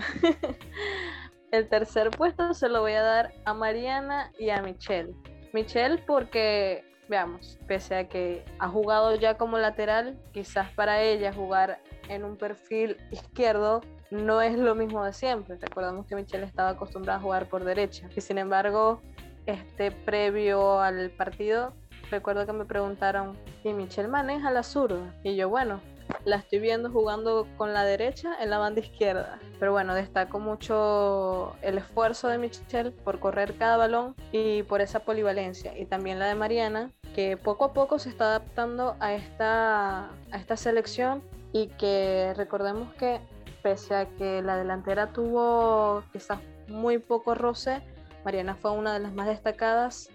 el 1.51 1.67
tercer 1.67 2.11
puesto 2.11 2.53
se 2.53 2.69
lo 2.69 2.79
voy 2.79 2.93
a 2.93 3.01
dar 3.01 3.33
a 3.43 3.53
Mariana 3.53 4.31
y 4.39 4.51
a 4.51 4.61
Michelle. 4.61 5.13
Michelle 5.51 5.97
porque 6.07 6.85
veamos, 7.09 7.59
pese 7.67 7.95
a 7.95 8.07
que 8.07 8.45
ha 8.59 8.69
jugado 8.69 9.15
ya 9.15 9.35
como 9.35 9.57
lateral, 9.57 10.17
quizás 10.31 10.71
para 10.71 11.01
ella 11.01 11.33
jugar 11.33 11.81
en 12.07 12.23
un 12.23 12.37
perfil 12.37 12.95
izquierdo 13.11 13.81
no 14.11 14.41
es 14.41 14.57
lo 14.57 14.75
mismo 14.75 15.03
de 15.03 15.13
siempre. 15.13 15.57
Recordamos 15.57 16.05
que 16.05 16.15
Michelle 16.15 16.45
estaba 16.45 16.69
acostumbrada 16.69 17.19
a 17.19 17.21
jugar 17.21 17.47
por 17.47 17.63
derecha. 17.63 18.09
Y 18.15 18.21
sin 18.21 18.37
embargo, 18.37 19.01
este 19.45 19.91
previo 19.91 20.81
al 20.81 21.11
partido, 21.11 21.73
recuerdo 22.11 22.45
que 22.45 22.53
me 22.53 22.65
preguntaron, 22.65 23.37
¿y 23.63 23.73
Michelle 23.73 24.07
maneja 24.07 24.51
la 24.51 24.63
zurda? 24.63 25.13
Y 25.23 25.35
yo, 25.35 25.49
bueno, 25.49 25.81
la 26.23 26.37
estoy 26.37 26.59
viendo 26.59 26.91
jugando 26.91 27.47
con 27.57 27.73
la 27.73 27.83
derecha 27.83 28.35
en 28.41 28.49
la 28.49 28.57
banda 28.57 28.81
izquierda. 28.81 29.39
Pero 29.59 29.71
bueno, 29.71 29.93
destaco 29.93 30.39
mucho 30.39 31.55
el 31.61 31.77
esfuerzo 31.77 32.27
de 32.27 32.37
Michelle 32.37 32.91
por 32.91 33.19
correr 33.19 33.55
cada 33.57 33.77
balón 33.77 34.15
y 34.31 34.63
por 34.63 34.81
esa 34.81 34.99
polivalencia. 34.99 35.77
Y 35.77 35.85
también 35.85 36.19
la 36.19 36.27
de 36.27 36.35
Mariana, 36.35 36.91
que 37.15 37.37
poco 37.37 37.65
a 37.65 37.73
poco 37.73 37.99
se 37.99 38.09
está 38.09 38.25
adaptando 38.25 38.95
a 38.99 39.13
esta, 39.13 40.09
a 40.31 40.37
esta 40.37 40.57
selección 40.57 41.23
y 41.53 41.67
que 41.67 42.33
recordemos 42.35 42.93
que 42.95 43.19
pese 43.65 43.95
a 43.95 44.05
que 44.05 44.43
la 44.43 44.57
delantera 44.57 45.11
tuvo 45.11 46.03
quizás 46.13 46.37
muy 46.67 46.99
poco 46.99 47.33
roce, 47.33 47.81
Mariana 48.23 48.53
fue 48.53 48.69
una 48.69 48.93
de 48.93 48.99
las 48.99 49.11
más 49.11 49.25
destacadas 49.25 50.11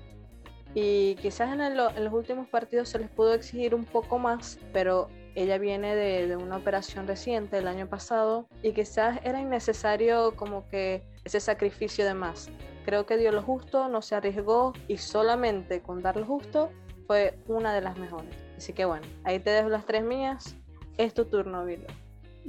y 0.73 1.17
quizás 1.17 1.53
en, 1.53 1.77
los 1.77 2.13
últimos 2.13 2.47
partidos 2.47 2.91
se 2.91 3.01
les 3.01 3.11
pudo 3.11 3.35
exigir 3.35 3.75
un 3.75 3.85
poco 3.85 4.21
más, 4.21 4.61
pero 4.73 5.09
ella 5.35 5.59
viene 5.59 5.97
de, 5.97 6.37
una 6.37 6.59
operación 6.59 7.09
reciente 7.09 7.59
el 7.59 7.67
año 7.67 7.89
pasado 7.89 8.47
y 8.63 8.71
quizás 8.71 9.19
era 9.25 9.41
innecesario 9.41 10.37
como 10.37 10.69
que 10.69 11.03
ese 11.25 11.41
sacrificio 11.41 12.05
de 12.05 12.15
más. 12.15 12.51
Creo 12.85 13.05
que 13.05 13.17
dio 13.17 13.33
lo 13.33 13.43
justo, 13.43 13.89
no 13.89 14.01
se 14.01 14.15
arriesgó 14.15 14.75
y 14.87 14.99
solamente 14.99 15.83
con 15.83 16.03
dar 16.03 16.17
lo 16.17 16.25
justo 16.25 16.71
fue 17.09 17.37
una 17.49 17.75
de 17.75 17.81
las 17.81 17.99
mejores. 17.99 18.33
Así 18.57 18.73
que 18.73 18.85
bueno, 18.85 19.09
ahí 19.25 19.41
te 19.41 19.51
dejo 19.51 19.71
las 19.71 19.87
tres 19.87 20.05
mías. 20.05 20.55
Es 20.99 21.15
tu 21.15 21.25
turno, 21.25 21.65
Vilo. 21.65 21.89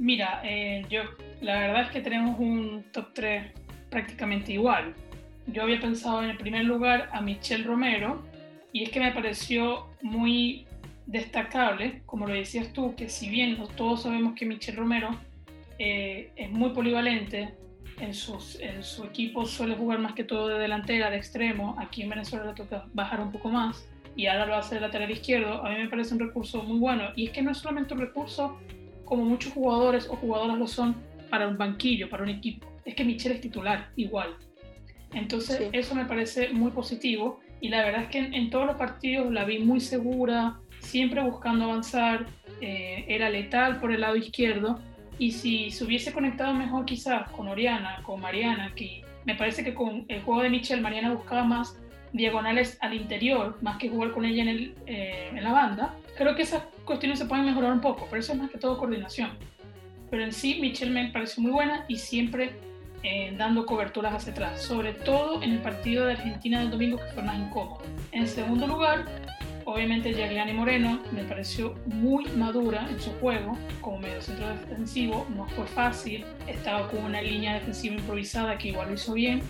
Mira, 0.02 0.40
eh, 0.42 0.84
yo 0.90 1.02
la 1.42 1.60
verdad 1.60 1.82
es 1.82 1.90
que 1.90 2.00
tenemos 2.00 2.36
un 2.40 2.84
top 2.90 3.12
3 3.14 3.52
prácticamente 3.88 4.52
igual. 4.52 4.94
Yo 5.46 5.62
había 5.62 5.78
pensado 5.78 6.24
en 6.24 6.30
el 6.30 6.36
primer 6.36 6.64
lugar 6.64 7.08
a 7.12 7.20
Michelle 7.20 7.62
Romero 7.62 8.20
y 8.72 8.82
es 8.82 8.90
que 8.90 8.98
me 8.98 9.12
pareció 9.12 9.86
muy 10.02 10.66
destacable, 11.06 12.02
como 12.04 12.26
lo 12.26 12.34
decías 12.34 12.72
tú, 12.72 12.96
que 12.96 13.08
si 13.08 13.30
bien 13.30 13.56
todos 13.76 14.02
sabemos 14.02 14.34
que 14.34 14.44
Michelle 14.44 14.76
Romero 14.76 15.10
eh, 15.78 16.32
es 16.34 16.50
muy 16.50 16.70
polivalente, 16.70 17.54
en, 18.00 18.10
en 18.10 18.82
su 18.82 19.04
equipo 19.04 19.46
suele 19.46 19.76
jugar 19.76 20.00
más 20.00 20.14
que 20.14 20.24
todo 20.24 20.48
de 20.48 20.58
delantera, 20.58 21.10
de 21.10 21.16
extremo, 21.18 21.76
aquí 21.78 22.02
en 22.02 22.08
Venezuela 22.08 22.46
le 22.46 22.54
toca 22.54 22.86
bajar 22.92 23.20
un 23.20 23.30
poco 23.30 23.50
más 23.50 23.88
y 24.16 24.26
ahora 24.26 24.46
lo 24.46 24.56
hace 24.56 24.74
de 24.74 24.80
lateral 24.80 25.12
izquierdo, 25.12 25.64
a 25.64 25.70
mí 25.70 25.76
me 25.76 25.88
parece 25.88 26.12
un 26.14 26.18
recurso 26.18 26.64
muy 26.64 26.80
bueno 26.80 27.10
y 27.14 27.26
es 27.26 27.30
que 27.30 27.40
no 27.40 27.52
es 27.52 27.58
solamente 27.58 27.94
un 27.94 28.00
recurso 28.00 28.58
como 29.12 29.26
muchos 29.26 29.52
jugadores 29.52 30.08
o 30.08 30.16
jugadoras 30.16 30.56
lo 30.56 30.66
son 30.66 30.96
para 31.28 31.46
un 31.46 31.58
banquillo, 31.58 32.08
para 32.08 32.22
un 32.22 32.30
equipo. 32.30 32.66
Es 32.82 32.94
que 32.94 33.04
Michelle 33.04 33.34
es 33.34 33.42
titular, 33.42 33.90
igual. 33.94 34.36
Entonces, 35.12 35.68
eso 35.72 35.94
me 35.94 36.06
parece 36.06 36.48
muy 36.48 36.70
positivo. 36.70 37.38
Y 37.60 37.68
la 37.68 37.84
verdad 37.84 38.04
es 38.04 38.08
que 38.08 38.20
en, 38.20 38.48
todos 38.48 38.64
los 38.64 38.76
partidos 38.76 39.30
la 39.30 39.44
vi 39.44 39.58
muy 39.58 39.80
segura, 39.80 40.58
siempre 40.78 41.22
buscando 41.22 41.66
avanzar, 41.66 42.24
eh, 42.62 43.04
era 43.06 43.28
letal 43.28 43.80
por 43.80 43.92
el 43.92 44.00
lado 44.00 44.16
izquierdo. 44.16 44.80
Y 45.18 45.32
si 45.32 45.70
se 45.70 45.84
hubiese 45.84 46.14
conectado 46.14 46.54
mejor 46.54 46.86
quizás 46.86 47.28
con 47.32 47.48
Oriana, 47.48 48.00
con 48.04 48.18
Mariana, 48.18 48.72
que 48.74 49.04
me 49.26 49.34
parece 49.34 49.62
que 49.62 49.74
con 49.74 50.06
el 50.08 50.22
juego 50.22 50.40
de 50.40 50.48
Michelle, 50.48 50.80
Mariana 50.80 51.12
buscaba 51.12 51.44
más 51.44 51.78
diagonales 52.12 52.76
al 52.80 52.94
interior, 52.94 53.58
más 53.62 53.78
que 53.78 53.88
jugar 53.88 54.12
con 54.12 54.24
ella 54.24 54.42
en, 54.42 54.48
el, 54.48 54.74
eh, 54.86 55.30
en 55.30 55.42
la 55.42 55.52
banda, 55.52 55.94
creo 56.16 56.34
que 56.34 56.42
esas 56.42 56.62
cuestiones 56.84 57.18
se 57.18 57.26
pueden 57.26 57.44
mejorar 57.44 57.72
un 57.72 57.80
poco, 57.80 58.06
pero 58.10 58.20
eso 58.20 58.32
es 58.32 58.38
más 58.38 58.50
que 58.50 58.58
todo 58.58 58.78
coordinación. 58.78 59.30
Pero 60.10 60.24
en 60.24 60.32
sí, 60.32 60.58
Michelle 60.60 60.92
me 60.92 61.08
pareció 61.10 61.42
muy 61.42 61.52
buena 61.52 61.84
y 61.88 61.96
siempre 61.96 62.52
eh, 63.02 63.34
dando 63.36 63.66
coberturas 63.66 64.14
hacia 64.14 64.32
atrás, 64.32 64.62
sobre 64.62 64.92
todo 64.92 65.42
en 65.42 65.52
el 65.52 65.58
partido 65.58 66.06
de 66.06 66.12
Argentina 66.12 66.60
del 66.60 66.70
domingo 66.70 66.98
que 66.98 67.12
fue 67.14 67.22
más 67.22 67.38
incómodo. 67.38 67.82
En 68.12 68.26
segundo 68.28 68.66
lugar, 68.66 69.06
obviamente 69.64 70.12
Yagliani 70.12 70.52
Moreno 70.52 71.00
me 71.12 71.24
pareció 71.24 71.74
muy 71.86 72.26
madura 72.36 72.88
en 72.90 73.00
su 73.00 73.10
juego 73.12 73.56
como 73.80 73.98
medio 73.98 74.20
centro 74.20 74.48
defensivo, 74.48 75.26
no 75.34 75.46
fue 75.48 75.66
fácil, 75.66 76.24
estaba 76.46 76.88
con 76.88 77.04
una 77.04 77.22
línea 77.22 77.54
defensiva 77.54 77.94
improvisada 77.94 78.58
que 78.58 78.68
igual 78.68 78.88
lo 78.88 78.94
hizo 78.94 79.14
bien 79.14 79.42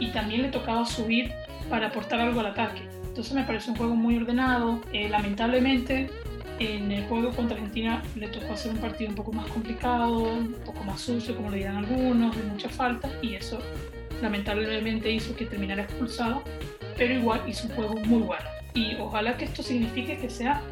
y 0.00 0.08
también 0.08 0.42
le 0.42 0.48
tocaba 0.48 0.84
subir 0.84 1.32
para 1.68 1.88
aportar 1.88 2.20
algo 2.20 2.40
al 2.40 2.46
ataque. 2.46 2.82
Entonces 3.06 3.34
me 3.34 3.44
pareció 3.44 3.72
un 3.72 3.78
juego 3.78 3.96
muy 3.96 4.16
ordenado. 4.16 4.80
Eh, 4.92 5.08
lamentablemente 5.08 6.08
en 6.58 6.90
el 6.90 7.04
juego 7.06 7.30
contra 7.30 7.56
Argentina 7.56 8.02
le 8.16 8.28
tocó 8.28 8.52
hacer 8.52 8.72
un 8.72 8.78
partido 8.78 9.10
un 9.10 9.16
poco 9.16 9.32
más 9.32 9.46
complicado, 9.46 10.22
un 10.22 10.54
poco 10.64 10.82
más 10.84 11.00
sucio, 11.00 11.36
como 11.36 11.50
le 11.50 11.58
dirán 11.58 11.76
algunos, 11.76 12.36
de 12.36 12.42
mucha 12.44 12.68
falta, 12.68 13.10
y 13.22 13.34
eso 13.34 13.60
lamentablemente 14.20 15.10
hizo 15.10 15.34
que 15.36 15.46
terminara 15.46 15.82
expulsado, 15.82 16.42
pero 16.96 17.14
igual 17.14 17.42
hizo 17.46 17.68
un 17.68 17.74
juego 17.74 17.94
muy 17.94 18.22
bueno. 18.22 18.57
Y 18.74 18.94
ojalá 18.96 19.36
que 19.36 19.44
esto 19.44 19.62
signifique 19.62 20.16
que 20.18 20.30
sea, 20.30 20.62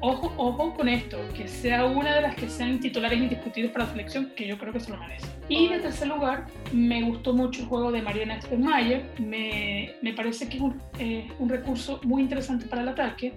ojo, 0.00 0.32
ojo 0.36 0.74
con 0.74 0.88
esto, 0.88 1.18
que 1.36 1.48
sea 1.48 1.86
una 1.86 2.14
de 2.14 2.22
las 2.22 2.34
que 2.34 2.48
sean 2.48 2.80
titulares 2.80 3.18
indiscutibles 3.18 3.72
para 3.72 3.86
la 3.86 3.92
selección, 3.92 4.32
que 4.36 4.46
yo 4.46 4.58
creo 4.58 4.72
que 4.72 4.80
se 4.80 4.90
lo 4.90 4.98
merece. 4.98 5.26
Y 5.48 5.66
en 5.66 5.82
tercer 5.82 6.08
lugar, 6.08 6.46
me 6.72 7.02
gustó 7.02 7.32
mucho 7.32 7.62
el 7.62 7.68
juego 7.68 7.92
de 7.92 8.02
Mariana 8.02 8.40
Spermayer, 8.40 9.04
me, 9.18 9.94
me 10.02 10.12
parece 10.12 10.48
que 10.48 10.56
es 10.56 10.62
un, 10.62 10.80
eh, 10.98 11.28
un 11.38 11.48
recurso 11.48 12.00
muy 12.04 12.22
interesante 12.22 12.66
para 12.66 12.82
el 12.82 12.88
ataque, 12.88 13.34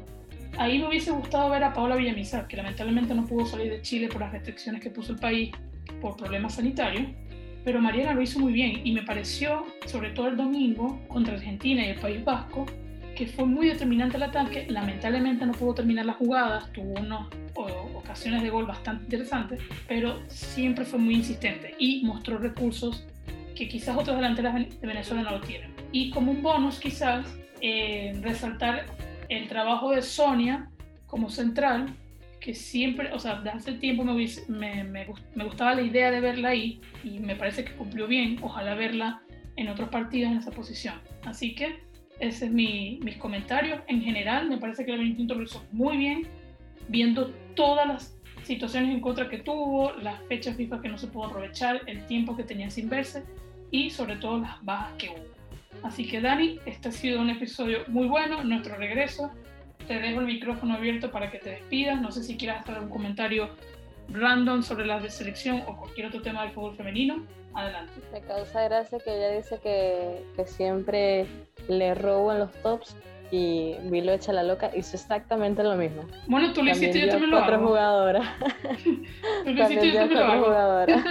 Ahí 0.58 0.78
me 0.78 0.88
hubiese 0.88 1.10
gustado 1.10 1.50
ver 1.50 1.64
a 1.64 1.74
Paola 1.74 1.96
Villamizar, 1.96 2.48
que 2.48 2.56
lamentablemente 2.56 3.16
no 3.16 3.26
pudo 3.26 3.46
salir 3.46 3.72
de 3.72 3.82
Chile 3.82 4.08
por 4.08 4.22
las 4.22 4.32
restricciones 4.32 4.82
que 4.82 4.92
puso 4.92 5.14
el 5.14 5.20
país 5.20 5.52
por 6.00 6.16
problemas 6.16 6.56
sanitarios, 6.56 7.08
pero 7.66 7.82
Mariana 7.82 8.14
lo 8.14 8.22
hizo 8.22 8.40
muy 8.40 8.54
bien 8.54 8.82
y 8.84 8.92
me 8.92 9.02
pareció, 9.02 9.66
sobre 9.88 10.12
todo 10.12 10.28
el 10.28 10.38
domingo, 10.38 11.02
contra 11.08 11.34
Argentina 11.34 11.84
y 11.86 11.90
el 11.90 12.00
País 12.00 12.24
Vasco, 12.24 12.68
que 13.16 13.28
fue 13.28 13.46
muy 13.46 13.68
determinante 13.68 14.18
el 14.18 14.24
ataque. 14.24 14.66
Lamentablemente 14.70 15.46
no 15.46 15.54
pudo 15.54 15.76
terminar 15.76 16.06
las 16.06 16.18
jugadas, 16.18 16.72
tuvo 16.74 17.00
unas 17.00 17.28
ocasiones 17.96 18.42
de 18.42 18.50
gol 18.50 18.66
bastante 18.66 19.04
interesantes, 19.04 19.62
pero 19.88 20.22
siempre 20.28 20.86
fue 20.86 21.00
muy 21.00 21.16
insistente 21.16 21.76
y 21.78 22.04
mostró 22.04 22.38
recursos 22.38 23.06
que 23.56 23.68
quizás 23.68 23.96
otras 23.96 24.16
delanteras 24.16 24.56
de 24.56 24.88
Venezuela 24.88 25.24
no 25.24 25.32
lo 25.32 25.42
tienen. 25.42 25.74
Y 25.92 26.10
como 26.10 26.32
un 26.32 26.42
bonus 26.42 26.80
quizás, 26.80 27.26
eh, 27.62 28.20
resaltar 28.22 28.86
el 29.30 29.48
trabajo 29.48 29.92
de 29.92 30.02
Sonia 30.02 30.70
como 31.06 31.30
central, 31.30 31.96
que 32.40 32.54
siempre, 32.54 33.14
o 33.14 33.20
sea, 33.20 33.36
desde 33.36 33.58
hace 33.58 33.74
tiempo 33.74 34.04
me, 34.04 34.28
me, 34.50 34.84
me, 34.84 35.44
gustaba 35.46 35.76
la 35.76 35.82
idea 35.82 36.12
de 36.12 36.20
verla 36.20 36.50
ahí 36.50 36.82
y 37.04 37.20
me 37.20 37.36
parece 37.36 37.64
que 37.64 37.72
cumplió 37.74 38.08
bien. 38.08 38.38
Ojalá 38.42 38.76
verla 38.76 39.22
en 39.56 39.70
otros 39.70 39.90
partidos 39.90 40.32
en 40.32 40.40
esa 40.40 40.52
posición. 40.52 40.96
Así 41.24 41.56
que 41.56 41.84
ese 42.20 42.46
es 42.46 42.52
mi, 42.52 43.00
mis 43.04 43.18
comentarios. 43.18 43.82
En 43.88 44.02
general, 44.02 44.50
me 44.50 44.58
parece 44.58 44.86
que 44.86 44.94
el 44.94 45.06
Instinto 45.06 45.36
lo 45.36 45.44
hizo 45.44 45.64
muy 45.72 45.98
bien, 45.98 46.28
viendo 46.88 47.32
todas 47.56 47.88
las 47.88 48.18
situaciones 48.44 48.92
en 48.92 49.02
contra 49.02 49.30
que 49.30 49.40
tuvo, 49.40 49.94
las 49.94 50.22
fechas 50.28 50.56
FIFA 50.56 50.82
que 50.82 50.90
no 50.90 50.98
se 50.98 51.08
pudo 51.08 51.26
aprovechar, 51.26 51.82
el 51.88 52.06
tiempo 52.06 52.36
que 52.36 52.44
tenía 52.44 52.70
sin 52.70 52.90
verse 52.90 53.24
y 53.72 53.90
sobre 53.90 54.18
todo 54.18 54.40
las 54.40 54.64
bajas 54.64 54.94
que 54.98 55.10
hubo. 55.10 55.34
Así 55.82 56.06
que 56.06 56.22
Dani, 56.22 56.60
este 56.66 56.90
ha 56.90 56.92
sido 56.92 57.22
un 57.22 57.30
episodio 57.30 57.80
muy 57.88 58.08
bueno, 58.08 58.44
nuestro 58.44 58.76
regreso. 58.76 59.32
Te 59.88 60.00
dejo 60.00 60.20
el 60.20 60.28
micrófono 60.28 60.76
abierto 60.76 61.12
para 61.12 61.32
que 61.32 61.40
te 61.40 61.50
despidas. 61.52 62.00
No 62.00 62.12
sé 62.12 62.24
si 62.24 62.38
quieras 62.38 62.62
hacer 62.62 62.80
un 62.80 62.90
comentario 62.90 63.50
random 64.10 64.62
sobre 64.62 64.86
la 64.86 65.02
selección 65.10 65.64
o 65.68 65.76
cualquier 65.78 66.08
otro 66.08 66.22
tema 66.22 66.44
del 66.44 66.52
fútbol 66.52 66.76
femenino. 66.76 67.26
Adelante. 67.54 67.94
Me 68.12 68.22
causa 68.22 68.64
gracia 68.64 69.00
que 69.00 69.16
ella 69.16 69.30
dice 69.30 69.60
que, 69.60 70.26
que 70.36 70.46
siempre 70.46 71.28
le 71.68 71.94
robo 71.96 72.32
en 72.32 72.40
los 72.40 72.52
tops 72.62 72.96
y 73.34 73.76
Vilo 73.86 74.12
echa 74.12 74.32
la 74.32 74.44
loca 74.44 74.70
hizo 74.76 74.96
exactamente 74.96 75.64
lo 75.64 75.76
mismo. 75.76 76.04
Bueno, 76.28 76.54
tú 76.54 76.62
lo 76.64 76.70
hiciste, 76.70 77.02
yo 77.02 77.10
también 77.10 77.32
lo 77.32 77.38
cuatro 77.38 77.56
hago. 77.56 77.68
Jugadoras. 77.68 78.28
tú 79.44 79.52
lo 79.52 79.64
hiciste, 79.64 79.92
yo 79.92 80.00
también 80.02 80.20
lo 80.20 80.26
hago. 80.26 80.46
Jugadoras. 80.46 81.04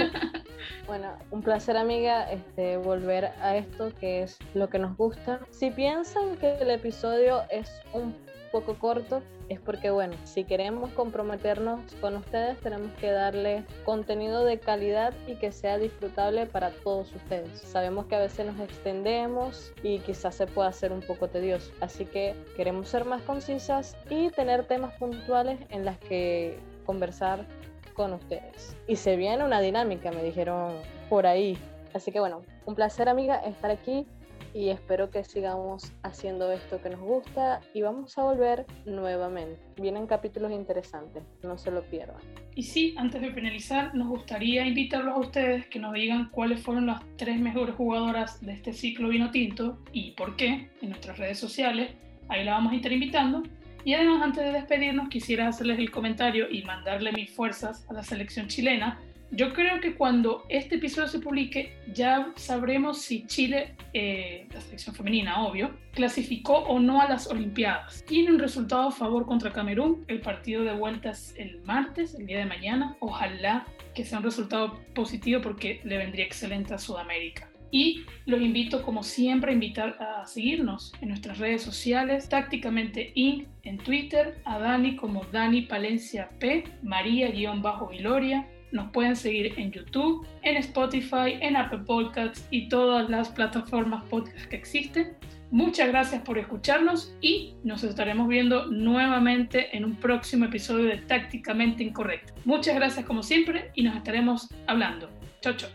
bueno, 0.87 1.17
un 1.33 1.43
placer 1.43 1.77
amiga 1.77 2.31
este, 2.31 2.77
volver 2.77 3.33
a 3.41 3.57
esto 3.57 3.93
que 3.99 4.23
es 4.23 4.39
lo 4.55 4.69
que 4.69 4.79
nos 4.79 4.97
gusta. 4.97 5.41
Si 5.51 5.71
piensan 5.71 6.37
que 6.37 6.55
el 6.61 6.71
episodio 6.71 7.43
es 7.51 7.69
un 7.93 8.15
poco 8.53 8.79
corto 8.79 9.23
es 9.53 9.61
porque, 9.61 9.91
bueno, 9.91 10.15
si 10.25 10.45
queremos 10.45 10.91
comprometernos 10.93 11.81
con 12.01 12.17
ustedes, 12.17 12.59
tenemos 12.61 12.91
que 12.95 13.11
darle 13.11 13.65
contenido 13.85 14.45
de 14.45 14.59
calidad 14.59 15.15
y 15.27 15.37
que 15.37 15.53
sea 15.53 15.79
disfrutable 15.79 16.47
para 16.47 16.71
todos 16.71 17.15
ustedes. 17.15 17.61
Sabemos 17.61 18.07
que 18.07 18.17
a 18.17 18.21
veces 18.21 18.47
nos 18.47 18.59
extendemos 18.61 19.73
y 19.83 20.01
quizás 20.01 20.35
se 20.35 20.47
pueda 20.47 20.69
hacer 20.69 20.93
un 20.93 21.01
poco 21.01 21.29
tedioso, 21.29 21.73
así 21.81 22.05
que 22.05 22.35
queremos 22.57 22.89
ser 22.89 23.05
más 23.05 23.23
concisas 23.23 23.97
y 24.11 24.31
tener 24.31 24.67
temas 24.67 24.95
puntuales 24.95 25.59
en 25.71 25.85
las 25.85 25.99
que 25.99 26.59
conversar 26.87 27.47
con 27.95 28.13
ustedes. 28.13 28.77
Y 28.87 28.97
se 28.97 29.17
viene 29.17 29.45
una 29.45 29.61
dinámica, 29.61 30.11
me 30.11 30.23
dijeron 30.23 30.73
por 31.09 31.27
ahí. 31.27 31.59
Así 31.95 32.11
que 32.11 32.21
bueno, 32.21 32.43
un 32.65 32.75
placer 32.75 33.09
amiga 33.09 33.37
estar 33.37 33.71
aquí 33.71 34.07
y 34.55 34.69
espero 34.69 35.11
que 35.11 35.25
sigamos 35.25 35.93
haciendo 36.03 36.53
esto 36.53 36.81
que 36.83 36.91
nos 36.91 37.01
gusta 37.01 37.61
y 37.75 37.83
vamos 37.83 38.17
a 38.19 38.25
volver 38.25 38.67
nuevamente. 38.85 39.59
Vienen 39.81 40.07
capítulos 40.07 40.53
interesantes, 40.53 41.23
no 41.43 41.57
se 41.59 41.71
lo 41.71 41.83
pierdan. 41.83 42.21
Y 42.55 42.63
sí, 42.63 42.95
antes 42.99 43.21
de 43.21 43.33
finalizar, 43.33 43.95
nos 43.95 44.09
gustaría 44.09 44.67
invitarlos 44.67 45.15
a 45.15 45.19
ustedes 45.19 45.67
que 45.67 45.79
nos 45.79 45.95
digan 45.95 46.29
cuáles 46.31 46.61
fueron 46.61 46.87
las 46.87 47.03
tres 47.17 47.39
mejores 47.39 47.75
jugadoras 47.75 48.41
de 48.45 48.53
este 48.53 48.73
ciclo 48.73 49.09
vino 49.09 49.31
tinto 49.31 49.79
y 49.93 50.13
por 50.13 50.37
qué 50.37 50.69
en 50.81 50.91
nuestras 50.91 51.19
redes 51.19 51.39
sociales. 51.39 51.93
Ahí 52.29 52.45
la 52.45 52.53
vamos 52.53 52.73
a 52.73 52.77
estar 52.77 52.93
invitando. 52.93 53.43
Y 53.85 53.95
además, 53.95 54.23
antes 54.23 54.45
de 54.45 54.53
despedirnos, 54.53 55.09
quisiera 55.09 55.49
hacerles 55.49 55.79
el 55.79 55.91
comentario 55.91 56.49
y 56.49 56.63
mandarle 56.63 57.11
mis 57.13 57.31
fuerzas 57.31 57.85
a 57.91 57.95
la 57.95 58.05
selección 58.05 58.47
chilena 58.47 59.01
yo 59.33 59.55
creo 59.55 59.81
que 59.81 59.95
cuando 59.95 60.45
este 60.51 60.75
episodio 60.75 61.09
se 61.09 61.19
publique 61.19 61.73
ya 61.95 62.33
sabremos 62.37 63.01
si 63.01 63.27
Chile, 63.27 63.75
eh, 63.95 64.47
la 64.53 64.61
selección 64.61 64.95
femenina, 64.95 65.43
obvio, 65.43 65.71
clasificó 65.95 66.59
o 66.59 66.79
no 66.79 67.01
a 67.01 67.09
las 67.09 67.27
Olimpiadas. 67.27 68.05
Tiene 68.07 68.31
un 68.31 68.39
resultado 68.39 68.89
a 68.89 68.93
favor 68.93 69.25
contra 69.25 69.51
Camerún, 69.51 70.05
el 70.09 70.21
partido 70.21 70.65
de 70.65 70.75
vueltas 70.75 71.35
el 71.39 71.63
martes, 71.63 72.15
el 72.15 72.27
día 72.27 72.41
de 72.41 72.45
mañana. 72.45 72.97
Ojalá 73.01 73.67
que 73.95 74.05
sea 74.05 74.19
un 74.19 74.25
resultado 74.25 74.79
positivo 74.95 75.41
porque 75.41 75.81
le 75.85 75.97
vendría 75.97 76.27
excelente 76.27 76.75
a 76.75 76.79
Sudamérica. 76.79 77.49
Y 77.71 78.05
los 78.27 78.43
invito, 78.43 78.83
como 78.83 79.03
siempre, 79.03 79.51
a 79.51 79.55
invitar 79.55 79.97
a 79.99 80.27
seguirnos 80.27 80.93
en 81.01 81.09
nuestras 81.09 81.39
redes 81.39 81.63
sociales, 81.63 82.29
tácticamente 82.29 83.13
in 83.15 83.49
en 83.63 83.79
Twitter, 83.79 84.43
a 84.45 84.59
Dani 84.59 84.95
como 84.97 85.25
Dani 85.33 85.63
Palencia 85.63 86.29
P, 86.39 86.65
María-Viloria, 86.83 88.47
nos 88.73 88.91
pueden 88.91 89.15
seguir 89.15 89.55
en 89.59 89.71
YouTube, 89.71 90.27
en 90.43 90.57
Spotify, 90.57 91.39
en 91.41 91.57
Apple 91.57 91.81
Podcasts 91.87 92.47
y 92.51 92.69
todas 92.69 93.09
las 93.09 93.29
plataformas 93.29 94.03
podcast 94.05 94.47
que 94.47 94.57
existen. 94.57 95.17
Muchas 95.51 95.89
gracias 95.89 96.23
por 96.23 96.39
escucharnos 96.39 97.15
y 97.21 97.55
nos 97.63 97.85
estaremos 97.85 98.27
viendo 98.27 98.67
nuevamente 98.69 99.77
en 99.77 99.85
un 99.85 99.97
próximo 99.97 100.47
episodio 100.47 100.87
de 100.87 100.97
Tácticamente 100.97 101.85
Incorrecto. 101.85 102.33
Muchas 102.47 102.75
gracias 102.75 103.05
como 103.05 103.23
siempre 103.23 103.71
y 103.75 103.83
nos 103.83 103.95
estaremos 103.95 104.49
hablando. 104.67 105.11
Chau, 105.43 105.53
chau. 105.55 105.69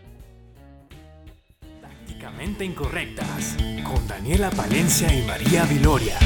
Tácticamente 1.80 2.64
Incorrectas 2.64 3.56
con 3.84 4.06
Daniela 4.08 4.50
Palencia 4.50 5.14
y 5.14 5.24
María 5.24 5.64
Viloria. 5.64 6.18